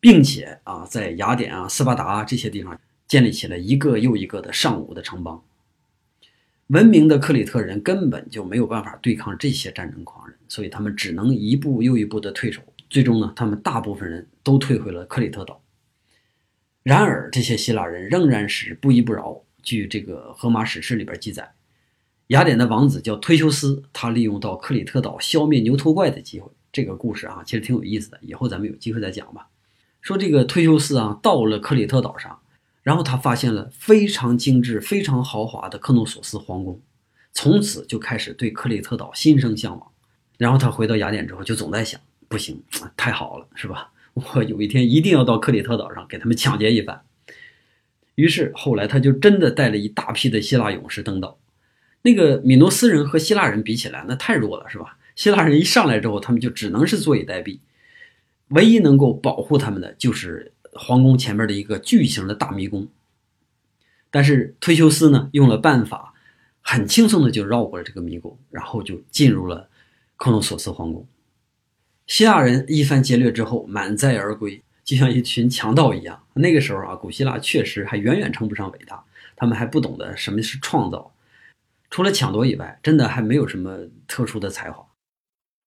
[0.00, 5.42] 并且啊，在雅典啊、斯巴达这些地方建立起了一个又一个的尚武的城邦。
[6.68, 12.62] 文明的克里特人根本就没有办法对抗这些战争狂人，所以他们只能一步又一步的退守。
[12.88, 15.62] 最终呢，他们大部分人都退回了克里特岛。
[16.82, 19.42] 然而，这些希腊人仍然是不依不饶。
[19.62, 21.52] 据这个《荷马史诗》里边记载。
[22.32, 26.50] 雅典的王子叫忒修斯，他利用到克里特岛消灭牛头怪的机会。
[26.72, 29.48] 这个故事啊，其实挺有意思的，以后咱们有机会再讲吧。
[30.00, 32.38] 说这个忒修斯啊，到了克里特岛上，
[32.82, 36.80] 然后他发现了非常精致、非常豪华的克诺索斯皇宫，
[37.34, 39.86] 从此就开始对克里特岛心生向往。
[40.38, 42.62] 然后他回到雅典之后，就总在想：不行，
[42.96, 43.92] 太好了，是吧？
[44.14, 47.02] 我有一天一定要到克里特岛上给他们抢劫一番。
[48.14, 51.38] 于是后来他就真的带了一大批的希腊勇士登岛。
[52.02, 54.98] 那个米诺斯人和希腊人比起来，那太弱了，是吧？
[55.14, 57.60] 希腊人一上来之后，他们就只能是坐以待毙，
[58.48, 62.88] 唯一能够保护他们的就是皇宫前面的一个巨型的大迷宫。
[64.10, 66.14] 但是忒修斯呢，用了办法，
[66.60, 69.68] 很轻松的就绕过了这个迷宫，然后就进入了
[70.16, 71.06] 克诺索斯皇宫。
[72.06, 76.20] 希腊人一番劫掠之后，满载而归，就像一群强盗一样。
[76.34, 79.04] 那个时候啊，古希腊确实还远远称不上伟大，
[79.36, 81.11] 他们还不懂得什么是创造。
[81.92, 84.82] 除了抢夺以外，真的还没有什么特殊的才华。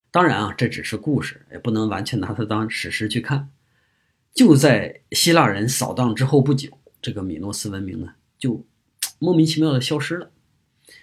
[0.09, 3.49] 当然啊，这只是故事，也不能完全拿它当史诗去看。
[4.33, 8.65] 就在希腊人扫荡之后不久，这个米诺斯文明呢，就
[9.19, 10.31] 莫名其妙的消失了。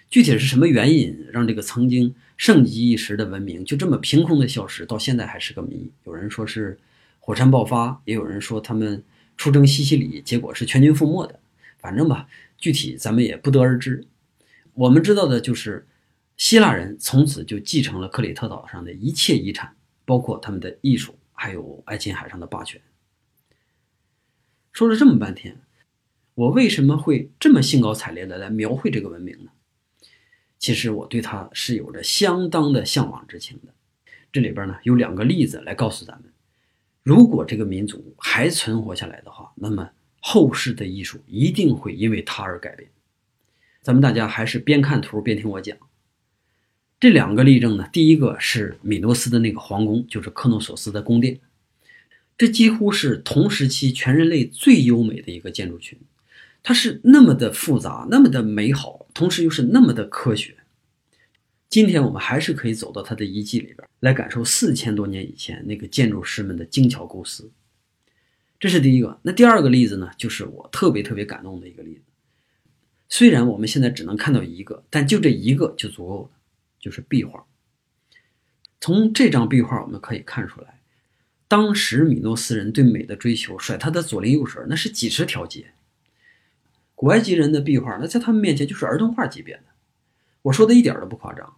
[0.09, 5.89] 具体是什么原因让这个曾经盛极一时的文明就这么凭空的消失，到现在还是个谜。
[6.03, 6.77] 有人说是
[7.21, 9.01] 火山爆发，也有人说他们
[9.37, 11.39] 出征西西里，结果是全军覆没的。
[11.79, 14.05] 反正吧，具体咱们也不得而知。
[14.75, 15.87] 我们知道的就是，
[16.35, 22.81] 希腊人从此就继承了克里特岛上的一切遗产，包括他们的艺术，还有爱琴海上的霸权。
[24.71, 25.61] 说了这么半天，
[26.33, 29.51] 我为什么会这么兴高采烈的来描绘这个文明呢？
[30.57, 33.73] 其实我对它是有着相当的向往之情的。
[34.31, 36.31] 这里边呢有两个例子来告诉咱们，
[37.03, 42.89] 如果这个民族还存活下来的话，那么后世的艺术一定会因为它而改变。
[43.83, 45.77] 咱们大家还是边看图边听我讲。
[47.01, 51.41] 这两个例证呢，第一个是米诺斯的那个皇宫，就是克诺索斯的宫殿，
[52.37, 55.99] 这几乎是同时期全人类最优美的一个建筑群。
[56.63, 60.55] 它是那么的复杂，那么的美好，同时又是那么的科学。
[61.69, 67.51] 今天我们还是可以走到它的遗迹里边，来感受四千多年以前那个建筑师们的精巧构思。
[68.57, 69.19] 这是第一个。
[69.23, 72.12] 那第二个例子呢，就是我特别特别感动的一个例子。
[73.09, 76.29] 虽然我们现在只能看到一个，但就这一个就足够了，
[76.79, 77.45] 就是壁画。
[78.81, 80.79] 从这张壁画我们可以看出来，
[81.47, 85.67] 当时米诺斯人对美的追求，甩他的左邻右舍那是几十条街。
[86.95, 89.63] 古埃及人的壁画，那在他们面前就是儿童画级别的。
[90.43, 91.53] 我说的一点都不夸张。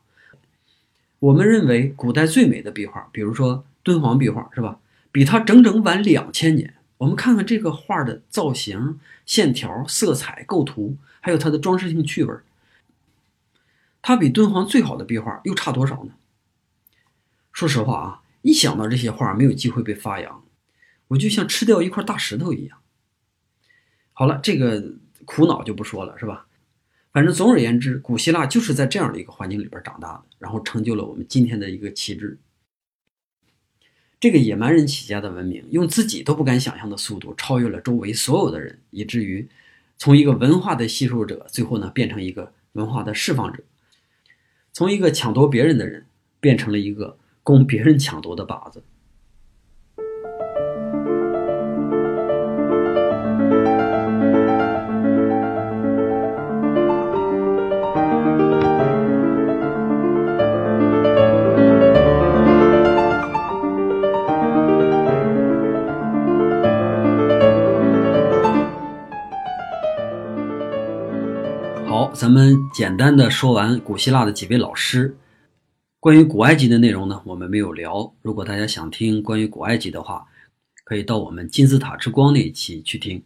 [1.20, 4.80] 我们认为古代最美的壁画，比如说敦煌壁画，是吧？
[5.12, 6.76] 比它整整晚两千年。
[7.06, 10.98] 我们看看这个画的造型、线条、色彩、构图。
[11.22, 12.36] 还有它的装饰性趣味
[14.00, 16.14] 它比敦煌最好的壁画又差多少呢？
[17.52, 20.44] 说实话啊，一想到这些画没有机会被发扬，
[21.08, 22.78] 我就像吃掉一块大石头一样。
[24.14, 24.94] 好了，这个
[25.26, 26.46] 苦恼就不说了，是吧？
[27.12, 32.38] 反正总而言之，古希腊就是在这样的一个环境里边长大的，然后成就了我们今天的一个旗帜。
[34.26, 39.48] 这个野蛮人起家的文明，用自己都不敢想象的速度超越了周围所有的人，以至于
[40.00, 43.62] 从一个文化的吸收者，最后呢变成一个文化的释放者，
[44.74, 46.08] 从一个抢夺别人的人，
[46.40, 48.82] 变成了一个供别人抢夺的靶子。
[72.16, 75.18] 咱们简单的说完古希腊的几位老师，
[76.00, 78.14] 关于古埃及的内容呢，我们没有聊。
[78.22, 80.26] 如果大家想听关于古埃及的话，
[80.86, 83.22] 可以到我们金字塔之光那一期去听。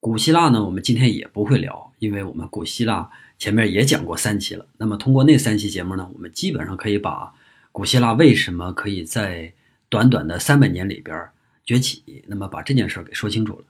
[0.00, 3.08] 古希腊呢，我们今天也不会聊，因为我们古希腊
[3.38, 4.66] 前面也讲过三期了。
[4.76, 7.32] 那么通过那三期节目呢，我们基本上可以把
[7.70, 9.52] 古希腊为什么可以在
[9.88, 11.28] 短短的三百年里边
[11.64, 13.64] 崛起，那么把这件事给说清楚了。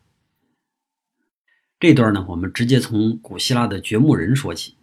[1.81, 4.75] 这段呢，我们直接从古希腊的掘墓人说起。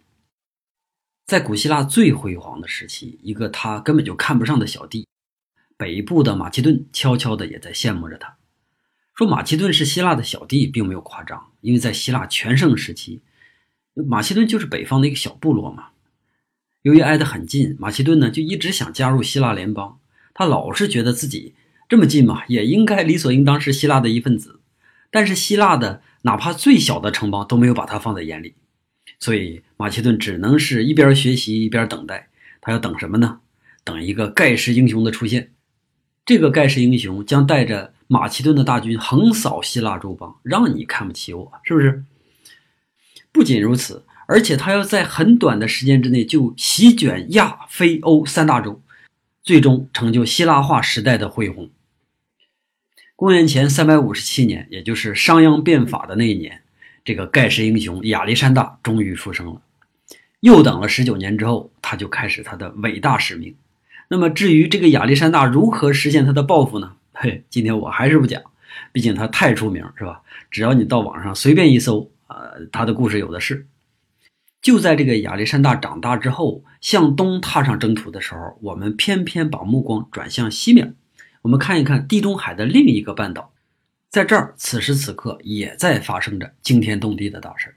[1.26, 5.06] 在古希腊最辉煌的时期，一个他根本就看不上的小弟，
[5.76, 8.36] 北部的马其顿，悄悄的也在羡慕着他。
[9.14, 13.22] 说马其顿是希腊的小弟，并没有夸张，因为在希腊全盛时期，
[13.94, 15.90] 马其顿就是北方的一个小部落嘛。
[16.82, 20.00] 由于挨得很近，马其顿呢就一直想加入希腊联邦，
[20.34, 21.54] 他老是觉得自己
[21.88, 24.58] 这么近嘛，也应该理所应当是希腊的一份子。
[25.12, 26.02] 但是希腊的。
[26.22, 28.54] 哪怕最小的城邦都没有把他放在眼里，
[29.20, 32.28] 所以马其顿只能是一边学习一边等待。
[32.60, 33.40] 他要等什么呢？
[33.84, 35.52] 等一个盖世英雄的出现。
[36.26, 42.04] 这个盖世英雄将带着马其顿的大军横扫希腊诸邦，让你看不起我，是不是？
[43.32, 48.82] 不仅如此，而且他要在很短的时间之内就席卷亚非欧三大洲，
[49.42, 51.70] 最终成就希腊化时代的恢宏。
[53.18, 56.62] 公元前三百五十七年，也就是商鞅变法的那一年，
[57.04, 59.60] 这个盖世英雄亚历山大终于出生了。
[60.38, 63.56] 又等了十九年之后，他就开始他的伟大使命。
[64.06, 66.92] 那么，至于这个亚历山大如何实现他的抱负呢？
[67.12, 68.40] 嘿，今天我还是不讲，
[68.92, 70.22] 毕竟他太出名，是吧？
[70.48, 73.66] 只要你到网上随便一搜，呃，他的故事有的是。
[74.62, 80.94] 就在这个亚历山大长大之后，向东踏上征途的时候，我们偏偏把目光转向西面。
[81.42, 83.52] 我们看一看地中海的另一个半岛，
[84.10, 87.76] 在这儿，此时此刻也在发生着惊天动地的大事。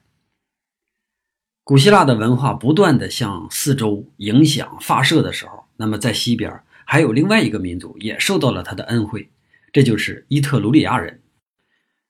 [1.63, 9.29] 古希腊的文化不断的向四周影响发射的时候，那么在西边还有另外一个民族也受到了他的恩惠，
[9.71, 11.21] 这就是伊特鲁里亚人。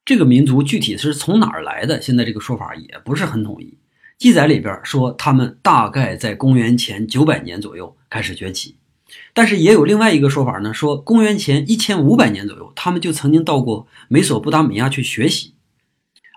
[0.04, 2.02] 这个民族具体是从哪儿来的？
[2.02, 3.78] 现在这个说法也不是很统一。
[4.18, 8.78] 记载里边说，他们大概在公元前九百年左右开始崛起。
[9.34, 15.54] 但是也有另外一个说法呢，说公元前一千五百年左右，他们就曾经到过美索不达米亚去学习，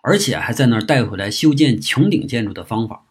[0.03, 3.05] 而且还在那儿带回来修建穹顶建筑的方法。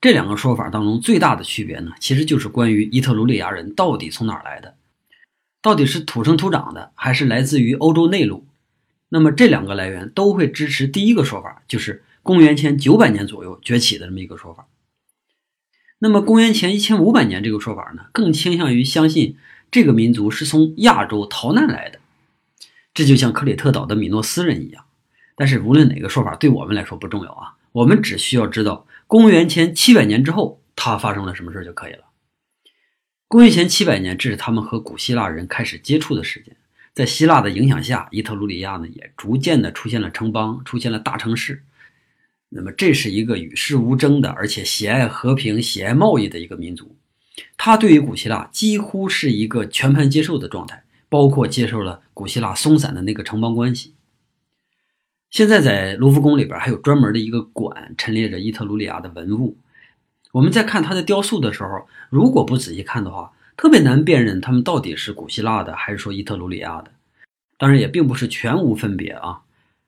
[0.00, 4.74] 这两个说法当中最大的区别呢，其实就是关于伊特鲁里亚人到底从哪儿来的，
[5.62, 8.46] 到底是土生土长的，还是来自于欧洲内陆。
[9.08, 14.66] 那么这两个来源都会支持第一个说法，就是公元前九百年左右崛起的这么一个说法。
[15.98, 19.36] 那么，公元前一千五百年这个说法呢，更倾向于相信
[19.70, 21.98] 这个民族是从亚洲逃难来的，
[22.92, 24.84] 这就像克里特岛的米诺斯人一样。
[25.34, 32.00] 但是，无论哪个说法对我们来说不重要啊，我们只需要知道公元前七百年之后他发生了什么事就可以了。
[33.26, 36.54] 公元前七百年，这是他们和古希腊人开始接触的时间，
[36.94, 41.62] 在希腊的影响下，伊特鲁里亚呢也逐渐的出现了城邦，出现了大城市。
[42.56, 46.96] 那么，这是一个与世无争的，而且喜爱和平、喜爱贸易的一个民族。
[47.58, 53.94] 他对于古希腊几乎是一个全盘接受的状态，包括接受了古希腊松散的那个城邦关系。
[55.30, 59.58] 现在在卢浮宫里边还有专门的一个馆，陈列着伊特鲁里亚的文物。
[60.32, 66.90] 我们在看他的雕塑的时候，如果不仔细看的话，特别难辨认他们到底是古希腊的还是说伊特鲁里亚的。
[67.58, 69.40] 当然，也并不是全无分别啊。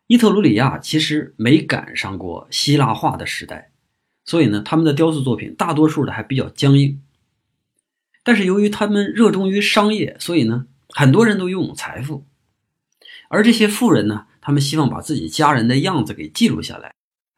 [0.08, 3.72] 伊特鲁里亚其实没赶上过希腊化的时代，
[4.24, 7.02] 所以呢，他们的雕塑作品大多数的还比较僵硬。
[8.24, 12.24] 但是由于他们热衷于商业，所以呢，很多人都拥有财富。
[13.28, 16.94] 而这些富人呢，他们希望把自己家人的样子给记录下来，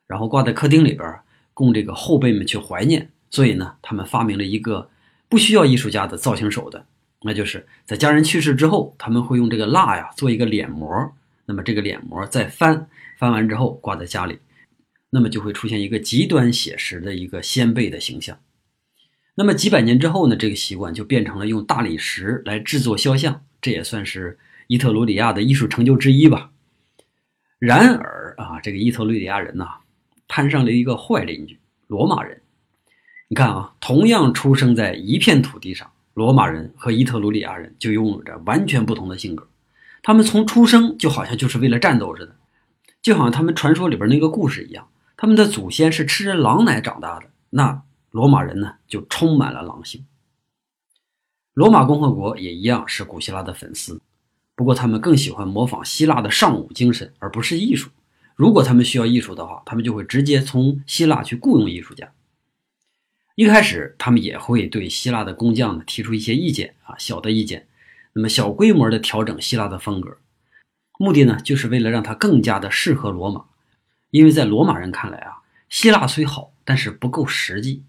[0.06, 1.18] 然后挂在客厅里边，
[1.52, 3.10] 供这个后辈们去怀念。
[3.30, 4.88] 所以呢，他们发明了一个
[5.28, 6.86] 不需要艺术家的造型手段，
[7.22, 11.12] 那就是在家人去世之后，他们会用这个蜡呀做一个脸模。
[11.50, 12.88] 那么这个脸膜再翻
[13.18, 14.38] 翻完之后挂在家里，
[15.10, 18.38] 那么就会出现一个极端写实的一个先辈的形象。
[19.34, 24.38] 那么几百年之后呢，这个习惯就变成了用大理石来制作肖像，这也算是
[24.68, 26.52] 伊特鲁里亚的艺术成就之一吧。
[27.58, 29.66] 然而啊，这个伊特鲁里亚人呐，
[30.28, 32.40] 摊上了一个坏邻居——罗马人。
[33.26, 39.49] 你看啊，同样出生在一片土地上，罗马人和伊特鲁里亚人就拥有着完全不同的性格。
[40.02, 42.36] 他们从出生就好像就是为了战斗似的，
[43.02, 47.26] 就好像他们传说里边那个故事一样，他们的祖先是吃着狼奶长大的。
[47.50, 50.04] 那罗马人呢，就充满了狼性。
[51.52, 54.00] 罗马共和国也一样是古希腊的粉丝，
[54.54, 57.90] 不过他们更喜欢模仿希腊的尚武精神，而不是艺术。
[58.36, 62.10] 如果他们需要艺术的话，他们就会直接从希腊去雇佣艺术家。
[63.34, 67.66] 一开始，他们也会对希腊的工匠呢提出一些意见啊，小的意见。
[68.12, 70.16] 那么小规模的调整希腊的风格，
[70.98, 73.44] 目的呢，就是为了让它更加的适合罗马。
[74.10, 77.84] 因为在罗马人看来啊，希腊虽好，但是不够实际。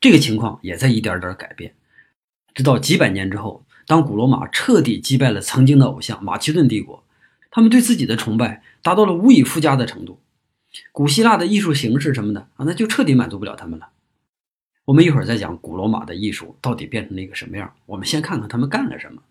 [0.00, 1.74] 这个情况也在一点点改变。
[2.52, 7.04] 直到几百年之后，当古罗马彻底击败了曾经的偶像马其顿帝国，
[7.50, 10.20] 他们对自己的崇拜达到了无以复加的程度。
[10.90, 13.90] 古希腊的艺术形式什么的啊，那就彻底满足不了他们了。
[14.86, 17.72] 我们一会儿再讲古罗马的艺术到底变成了一个什么样。
[17.86, 19.22] 我们先看看他们干了什么。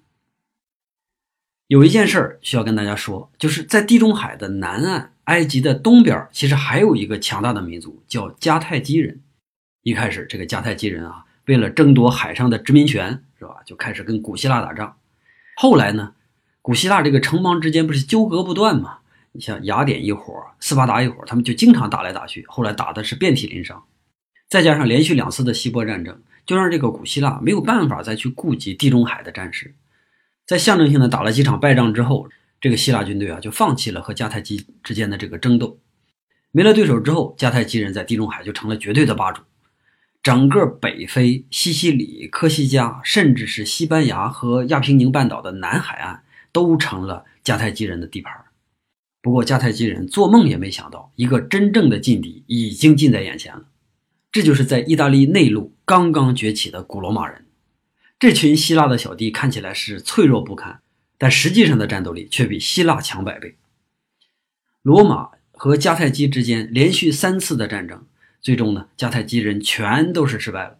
[1.68, 9.22] 有一件事儿需要跟大家说，就是在地中海的南岸，埃及的东边，其实还有一个强大的民族叫迦太基人。
[9.82, 14.97] 一开始，这个迦太基人啊，为了争夺海上的殖民权，是吧，就开始跟古希腊打仗。
[15.55, 16.14] 后来呢，
[16.61, 18.99] 古希腊这个城邦之间不是纠葛不断吗？
[19.32, 23.84] 你像雅典一伙，斯巴达一伙，他们就经常打来打去，后来打的是遍体鳞伤。
[24.47, 29.74] 再加上连续两次的希波战争，就让这个古希腊没有办法再去顾及地中海的战事。
[30.45, 32.27] 在象征性的打了几场败仗之后，
[32.59, 35.79] 这个希腊军队啊就放弃了和迦太基之间的这个争斗。
[36.51, 39.41] 没了对手之后，迦太基人在地中海就成了绝对的霸主。
[40.21, 46.23] 整个北非、西西里、科西嘉，甚至是西班牙和亚平宁半岛的南海岸，
[46.53, 48.33] 都成了迦太基人的地盘。
[49.21, 53.65] 不过，迦太基人做梦也没想到，一个真正的劲敌已经近在眼前了。
[54.31, 57.42] 这就是在意大利内陆刚刚崛起的古罗马人。
[58.24, 60.80] 这群希腊的小弟看起来是脆弱不堪，
[61.17, 63.57] 但实际上的战斗力却比希腊强百倍。
[64.82, 68.05] 罗马和迦太基之间连续三次的战争，
[68.39, 70.78] 最终呢，迦太基人全都是失败了。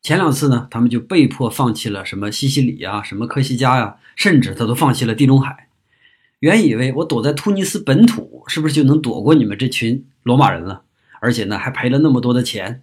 [0.00, 5.68] 前两次呢，他们就被迫放弃了什么西西里呀、什么科西嘉呀，甚至他都放弃了地中海。
[6.38, 10.84] 原以为我躲在突尼斯本土，是不是就能躲过你们这群罗马人了？
[11.20, 12.82] 而且呢，还赔了那么多的钱。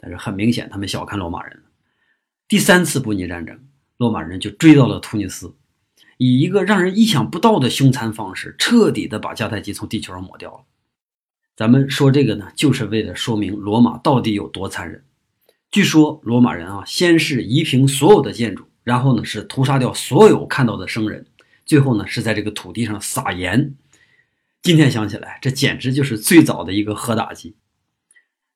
[0.00, 1.62] 但是很明显，他们小看罗马人了。
[2.46, 3.58] 第三次布匿战争，
[3.96, 5.54] 罗马人就追到了突尼斯，
[6.18, 10.60] 以一个让人意想不到的凶残方式，彻底的把迦太基从地球上抹掉了。
[11.56, 15.02] 咱们说这个呢，就是为了说明罗马到底有多残忍。
[15.70, 21.26] 据说罗马人啊，先是夷平所有的建筑，然后呢是屠杀掉所有看到的生人，
[21.64, 23.74] 最后呢是在这个土地上撒盐。
[24.62, 27.56] 今天想起来，这简直就是最早的一个核打击。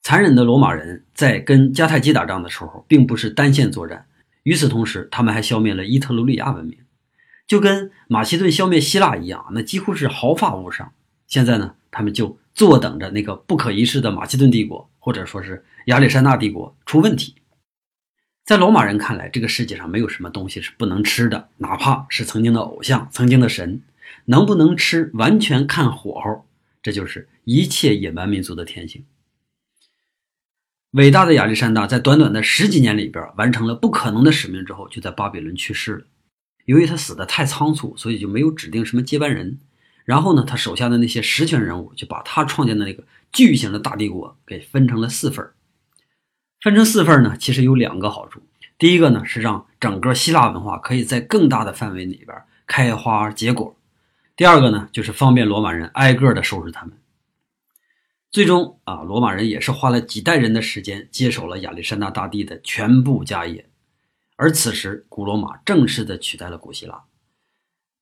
[0.09, 4.07] 残忍的罗马人在跟迦太基打仗的时候，并不是单线作战。
[4.43, 6.79] 与此同时，他们还消灭了伊特鲁里亚文明，
[7.47, 10.91] 就跟马其顿消灭希腊一样，那几乎是毫发无伤。
[11.27, 17.35] 现在呢，他们就坐等着那个不可一世的马其顿帝国，或者说是亚历山大帝国出问题。
[18.47, 23.83] 在罗马人看来，这个世界上没有什么东西是不能吃的，哪怕是曾经的偶像、曾经的神，
[24.25, 26.47] 能不能吃完全看火候。
[26.83, 29.05] 这就是一切野蛮民族的天性。
[30.93, 36.05] 伟大的亚历山大在短短的十几年里边完成了不可能的使命之后，就在巴比伦去世了。
[36.65, 39.59] 由于他死的太仓促，所以就没有指定什么接班人。
[40.05, 45.47] 然后呢，他手下的那些实权人物就把他创建的那个巨型的大帝国给分成了四份
[46.63, 48.41] 分成四份呢，其实有两个好处。
[48.79, 52.35] 第一个呢，是让整个希腊文化可以在更大的范围里边
[52.67, 53.77] 开花结果；
[54.35, 56.98] 第二个呢，就是方便罗马人挨个的收拾他们。
[58.31, 63.67] 最终啊，罗马人也是花了几代人的时间接手了亚历山大大帝的全部家业，
[64.37, 67.05] 而此时古罗马正式的取代了古希腊。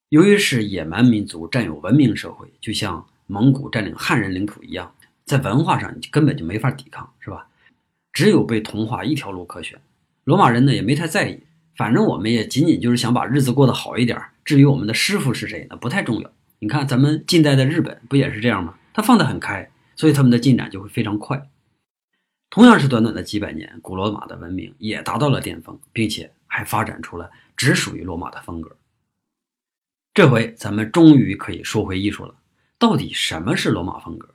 [0.08, 4.92] 由于是野蛮民族占有文明社会，就像蒙古占领汉人领土一样，
[5.24, 7.46] 在文化上你根本就没法抵抗，是吧？
[8.12, 9.80] 只有被同化一条路可选。
[10.24, 11.40] 罗马人呢也没太在意，
[11.76, 14.20] 反正我们也仅仅就是想把日子过得好一点。
[14.44, 16.32] 至于我们的师傅是谁呢，不太重要。
[16.58, 18.74] 你看咱们近代的日本不也是这样吗？
[18.92, 19.70] 他放得很开。
[19.96, 21.50] 所以他们的进展就会非常快。
[22.48, 28.76] 同样是短短的几百年，古罗马的文明也达到了巅峰，并且还发展出了只属于罗马的风格。
[30.14, 32.36] 这回咱们终于可以说回艺术了。
[32.78, 34.34] 到底什么是罗马风格？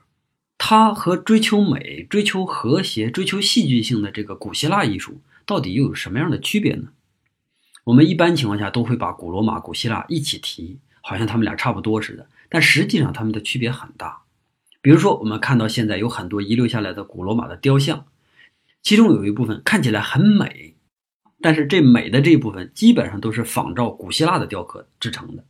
[0.58, 6.88] 它和追求美、追求和谐、追求戏剧性的这个古希腊艺术到底又有什么样的区别呢？
[7.84, 14.21] 我们一般情况下都会把古罗马、古希腊一起提，好像他们俩差不多似的，但实际上他们的区别很大。
[14.82, 18.04] 比如说，我们看到现在有很多遗留下来的古罗马的雕像，
[18.82, 20.74] 其中有一部分看起来很美，
[21.40, 25.44] 但是这美的这一部分基本上都是仿照古希腊的雕刻制成的，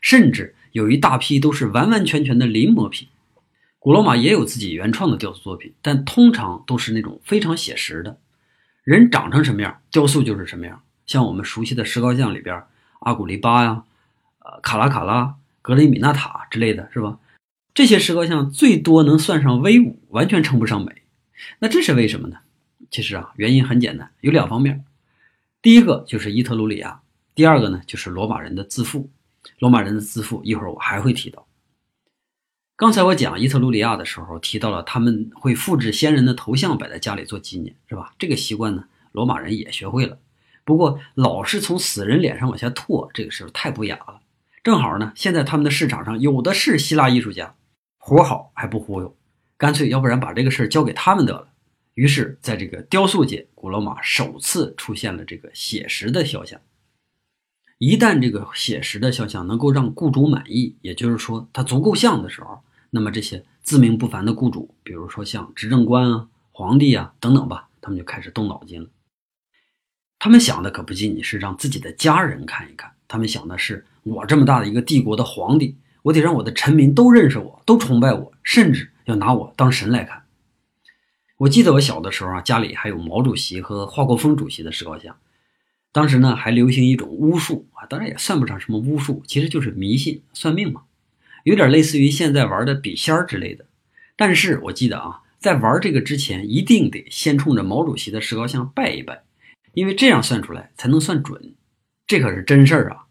[0.00, 3.08] 甚至有一大批都是完完全全的临摹品。
[3.80, 8.18] 古罗马也有自己原创的雕塑作品，但通常都是那种非常写实的，
[8.84, 10.80] 人长成什么样，雕塑就是什么样。
[11.06, 12.62] 像我们熟悉的石膏像里边，
[13.00, 13.84] 阿古丽巴呀，
[14.40, 17.18] 呃，卡拉卡拉、格雷米纳塔之类的是吧？
[17.76, 21.02] 这些石膏像最多能算上威武，完全称不上美。
[21.58, 22.38] 那这是为什么呢？
[22.90, 24.82] 其实啊，原因很简单，有两方面。
[25.60, 27.02] 第一个就是伊特鲁里亚，
[27.34, 29.10] 第二个呢就是罗马人的自负。
[29.58, 31.46] 罗马人的自负，一会儿我还会提到。
[32.76, 38.14] 刚才我讲伊特鲁里亚的时候，提到了他们会复制先人的头像摆在家里做纪念，是吧？
[38.18, 40.16] 这个习惯呢，罗马人也学会了。
[40.64, 44.20] 不过，老是从死人脸上往下拓，这个事太不雅了。
[44.64, 47.54] 正好呢，现在他们的市场上有的是希腊艺术家，
[48.08, 49.16] 活好还不忽悠，
[49.56, 51.48] 干脆要不然把这个事儿交给他们得了。
[51.94, 56.60] 于是，在这个雕塑界，古罗马首次出现了这个写实的肖像。
[57.78, 68.88] 一旦这个写实的肖像能够让雇主满意，也就是说它足够像的时候，那么这些自命不凡的雇主，比如说像执政官啊、皇帝啊等等吧，他们就开始动脑筋了。
[70.20, 75.76] 他们想的可不仅仅是让自己的家人看一看，他们想的是我这么大的一个帝国的皇帝，
[76.06, 80.22] 我得让我的臣民都认识我，都崇拜我，甚至要拿我当神来看。
[81.38, 85.16] 我记得我小的时候啊，家里还有毛主席和华国锋主席的石膏像，
[85.90, 90.82] 当时呢还流行一种巫术啊，当然也算不上什么巫术，其实就是迷信算命嘛，
[91.42, 93.64] 有点类似于现在玩的笔仙之类的。
[94.14, 99.24] 但是我记得啊，在玩这个之前，一定得先冲着毛主席的石膏像拜一拜。
[99.74, 101.52] 因为这样算出来才能算准，
[102.06, 103.05] 这可是真事儿啊！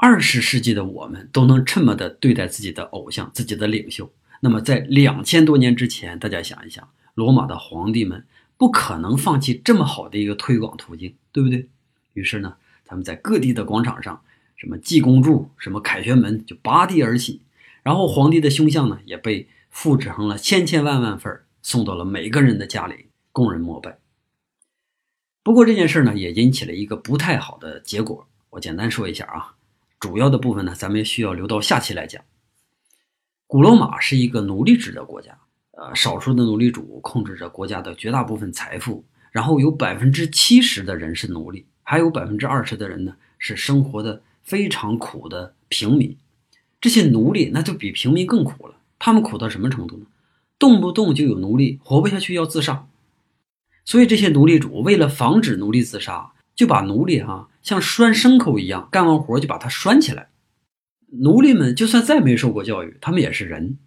[0.00, 4.08] 二十世纪的我们都能这么的对待自己的偶像、自己的领袖，
[4.40, 8.24] 那么在两千多年之前，大家想一想，罗马的皇帝们
[8.56, 11.68] 不可能放弃这么好的一个推广途径，对不对？
[12.12, 14.22] 于是呢，他们在各地的广场上，
[14.54, 17.42] 什么济公柱、什么凯旋门就拔地而起，
[17.82, 23.98] 然后皇帝的胸像呢也被复制成了千千万万份，送到了每个人的家里，供人膜拜。
[25.42, 28.28] 不过这件事呢，也引起了一个不太好的结果。
[28.50, 29.54] 我简单说一下啊，
[30.00, 32.22] 主要的部分呢，咱们需要留到下期来讲。
[33.46, 35.38] 古罗马是一个奴隶制的国家，
[35.72, 46.16] 呃，少数的奴隶主控制着国家的绝大部分财富，然后有百分之七十的人是奴隶，还有百分之二十的人呢是生活的非常苦的平民。
[46.80, 50.06] 这些奴隶那就比平民更苦了，他们苦到什么程度呢？
[50.58, 52.86] 动不动就有奴隶活不下去要自杀。
[53.84, 60.28] 所以这些奴隶主为了防止奴隶自杀，就把奴隶哈像拴牲口一样，干完活就把它拴起来。
[61.22, 63.78] 奴隶们就算再没受过教育，他们也是人。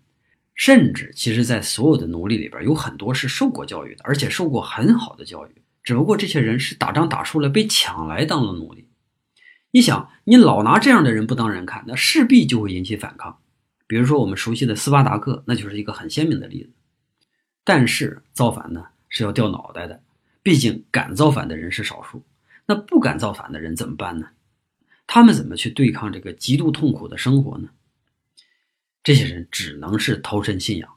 [0.56, 5.50] 甚至其实，在所有的奴隶里边，有很多是受过教育的，而且受过很好的教育。
[5.84, 8.88] 只不过这些人是打仗打输了，被抢来当了奴隶。
[9.72, 13.40] 你想，你老拿这样的人不当人看，那势必就会引起反抗。
[13.86, 16.70] 比如说我们熟悉的斯巴达克，那就是一个很鲜明的例子。
[17.66, 18.86] 但是造反呢？
[19.10, 20.02] 是要掉脑袋的，
[20.42, 22.24] 毕竟敢造反的人是少数，
[22.66, 24.30] 那不敢造反的人怎么办呢？
[25.08, 27.70] 他们怎么去对抗这个极度痛苦的生活呢？
[29.04, 30.90] 这些人只能是投身信仰。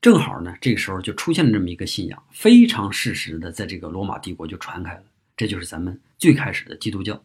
[0.00, 5.02] 正好呢，这个时候就出现了这么一个信仰，非常适时的在这个罗马帝国就传开了。
[5.36, 7.24] 这就是咱们最开始的基督教。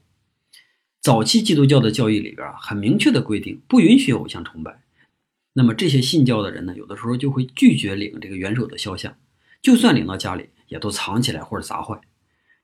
[1.00, 4.82] 早期基督教的教义里边啊，很明确的规定不允许偶像崇拜。
[5.54, 9.16] 那么这些信教的人呢，有的时候就会拒绝领这个元首的肖像。
[9.62, 12.00] 就算领到家里，也都藏起来或者砸坏，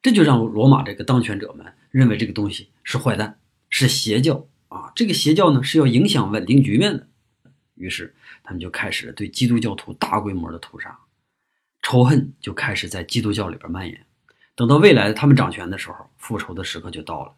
[0.01, 3.39] 这就让罗马这个当权者们认为这个东西是坏蛋，
[3.69, 4.91] 是邪教啊！
[4.95, 7.07] 这个邪教呢是要影响稳定局面的，
[7.75, 10.97] 于是他们就开始对基督教徒大规模的屠杀，
[11.81, 14.05] 仇恨就开始在基督教里边蔓延。
[14.55, 17.33] 等到未来他们掌权的时候，复仇的时刻就到了。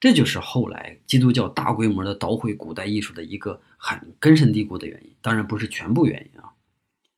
[0.00, 6.52] 这就是后来基督教大规模的捣毁古代艺术的一个很根深蒂固的原因，当然不是全部原因啊。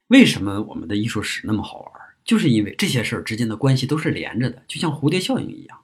[0.09, 2.00] 为什么我们的艺术史那么好玩？
[2.25, 5.81] 就是因为这些事儿之间的关系都是连着的，就像蝴蝶效应一样。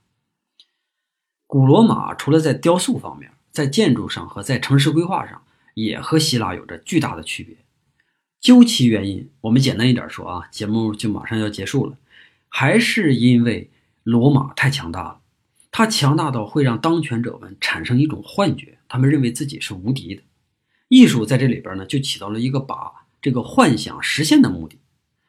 [1.47, 5.43] 古罗马除了在雕塑方面，在建筑上和在城市规划上，
[5.75, 7.57] 也和希腊有着巨大的区别。
[8.41, 11.97] 究其原因，我们简单一点说啊，节目就马上要结束了，
[12.49, 13.71] 还是因为
[14.03, 15.21] 罗马太强大了，
[15.71, 20.23] 它强大到会让当权者们产生一种幻觉，他们认为自己是无敌的。
[20.89, 23.07] 艺术在这里边呢，就起到了一个把。
[23.23, 24.79] 这个幻想实现的目的，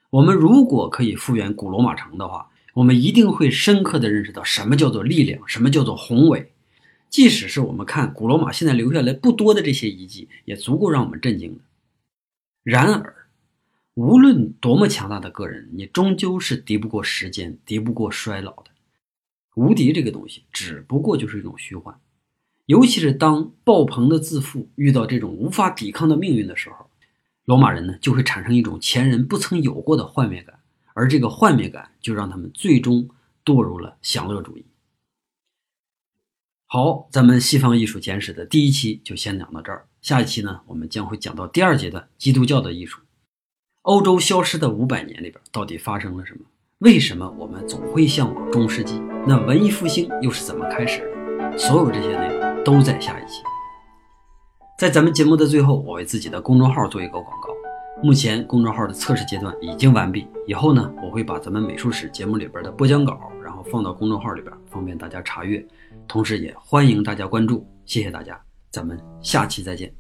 [0.10, 6.52] 我们如果可以复原古罗马城的话，我们一定会深刻的认识到什么叫做力量，什么叫做宏伟。
[7.10, 11.62] 即使是我们看古罗马现在留下来不多的这些遗迹，也足够让我们震惊的。
[12.64, 13.28] 然而，
[13.96, 18.72] 无论多么强大的个人，你终究是敌不过时间，敌不过衰老的。
[19.56, 22.00] 无敌这个东西，只不过就是一种虚幻。
[22.66, 26.87] 尤其是当爆棚的自负遇到这种无法抵抗的命运的时候，
[27.48, 30.60] 罗马人呢就会产生一种前人不曾有过的幻灭感，
[30.94, 33.08] 而这个幻灭感就让他们最终
[33.46, 34.66] 堕入了享乐主义。
[36.66, 39.88] 好，咱们西方艺术简史的第一期就先讲到这儿。
[40.02, 43.00] 下一期呢，我们将会讲到第二阶段基督教的艺术。
[43.84, 46.42] 欧洲消失的五百年里边，到底发生了什么？
[46.80, 49.02] 为什么我们总会向往中世纪？
[49.26, 51.58] 那文艺复兴又是怎么开始的？
[51.58, 53.42] 所有这些内容都在下一期。
[54.78, 57.50] 在咱们节目的最后，我为自己的公众号做一个广告。
[58.04, 65.66] 目前公众号的测试阶段已经完毕，以后呢，我会把咱们美术史节目里边的播讲稿，然后放到公众号里边，方便大家查阅。
[66.08, 69.92] 同时，也欢迎大家关注，谢谢大家，咱们下期再见。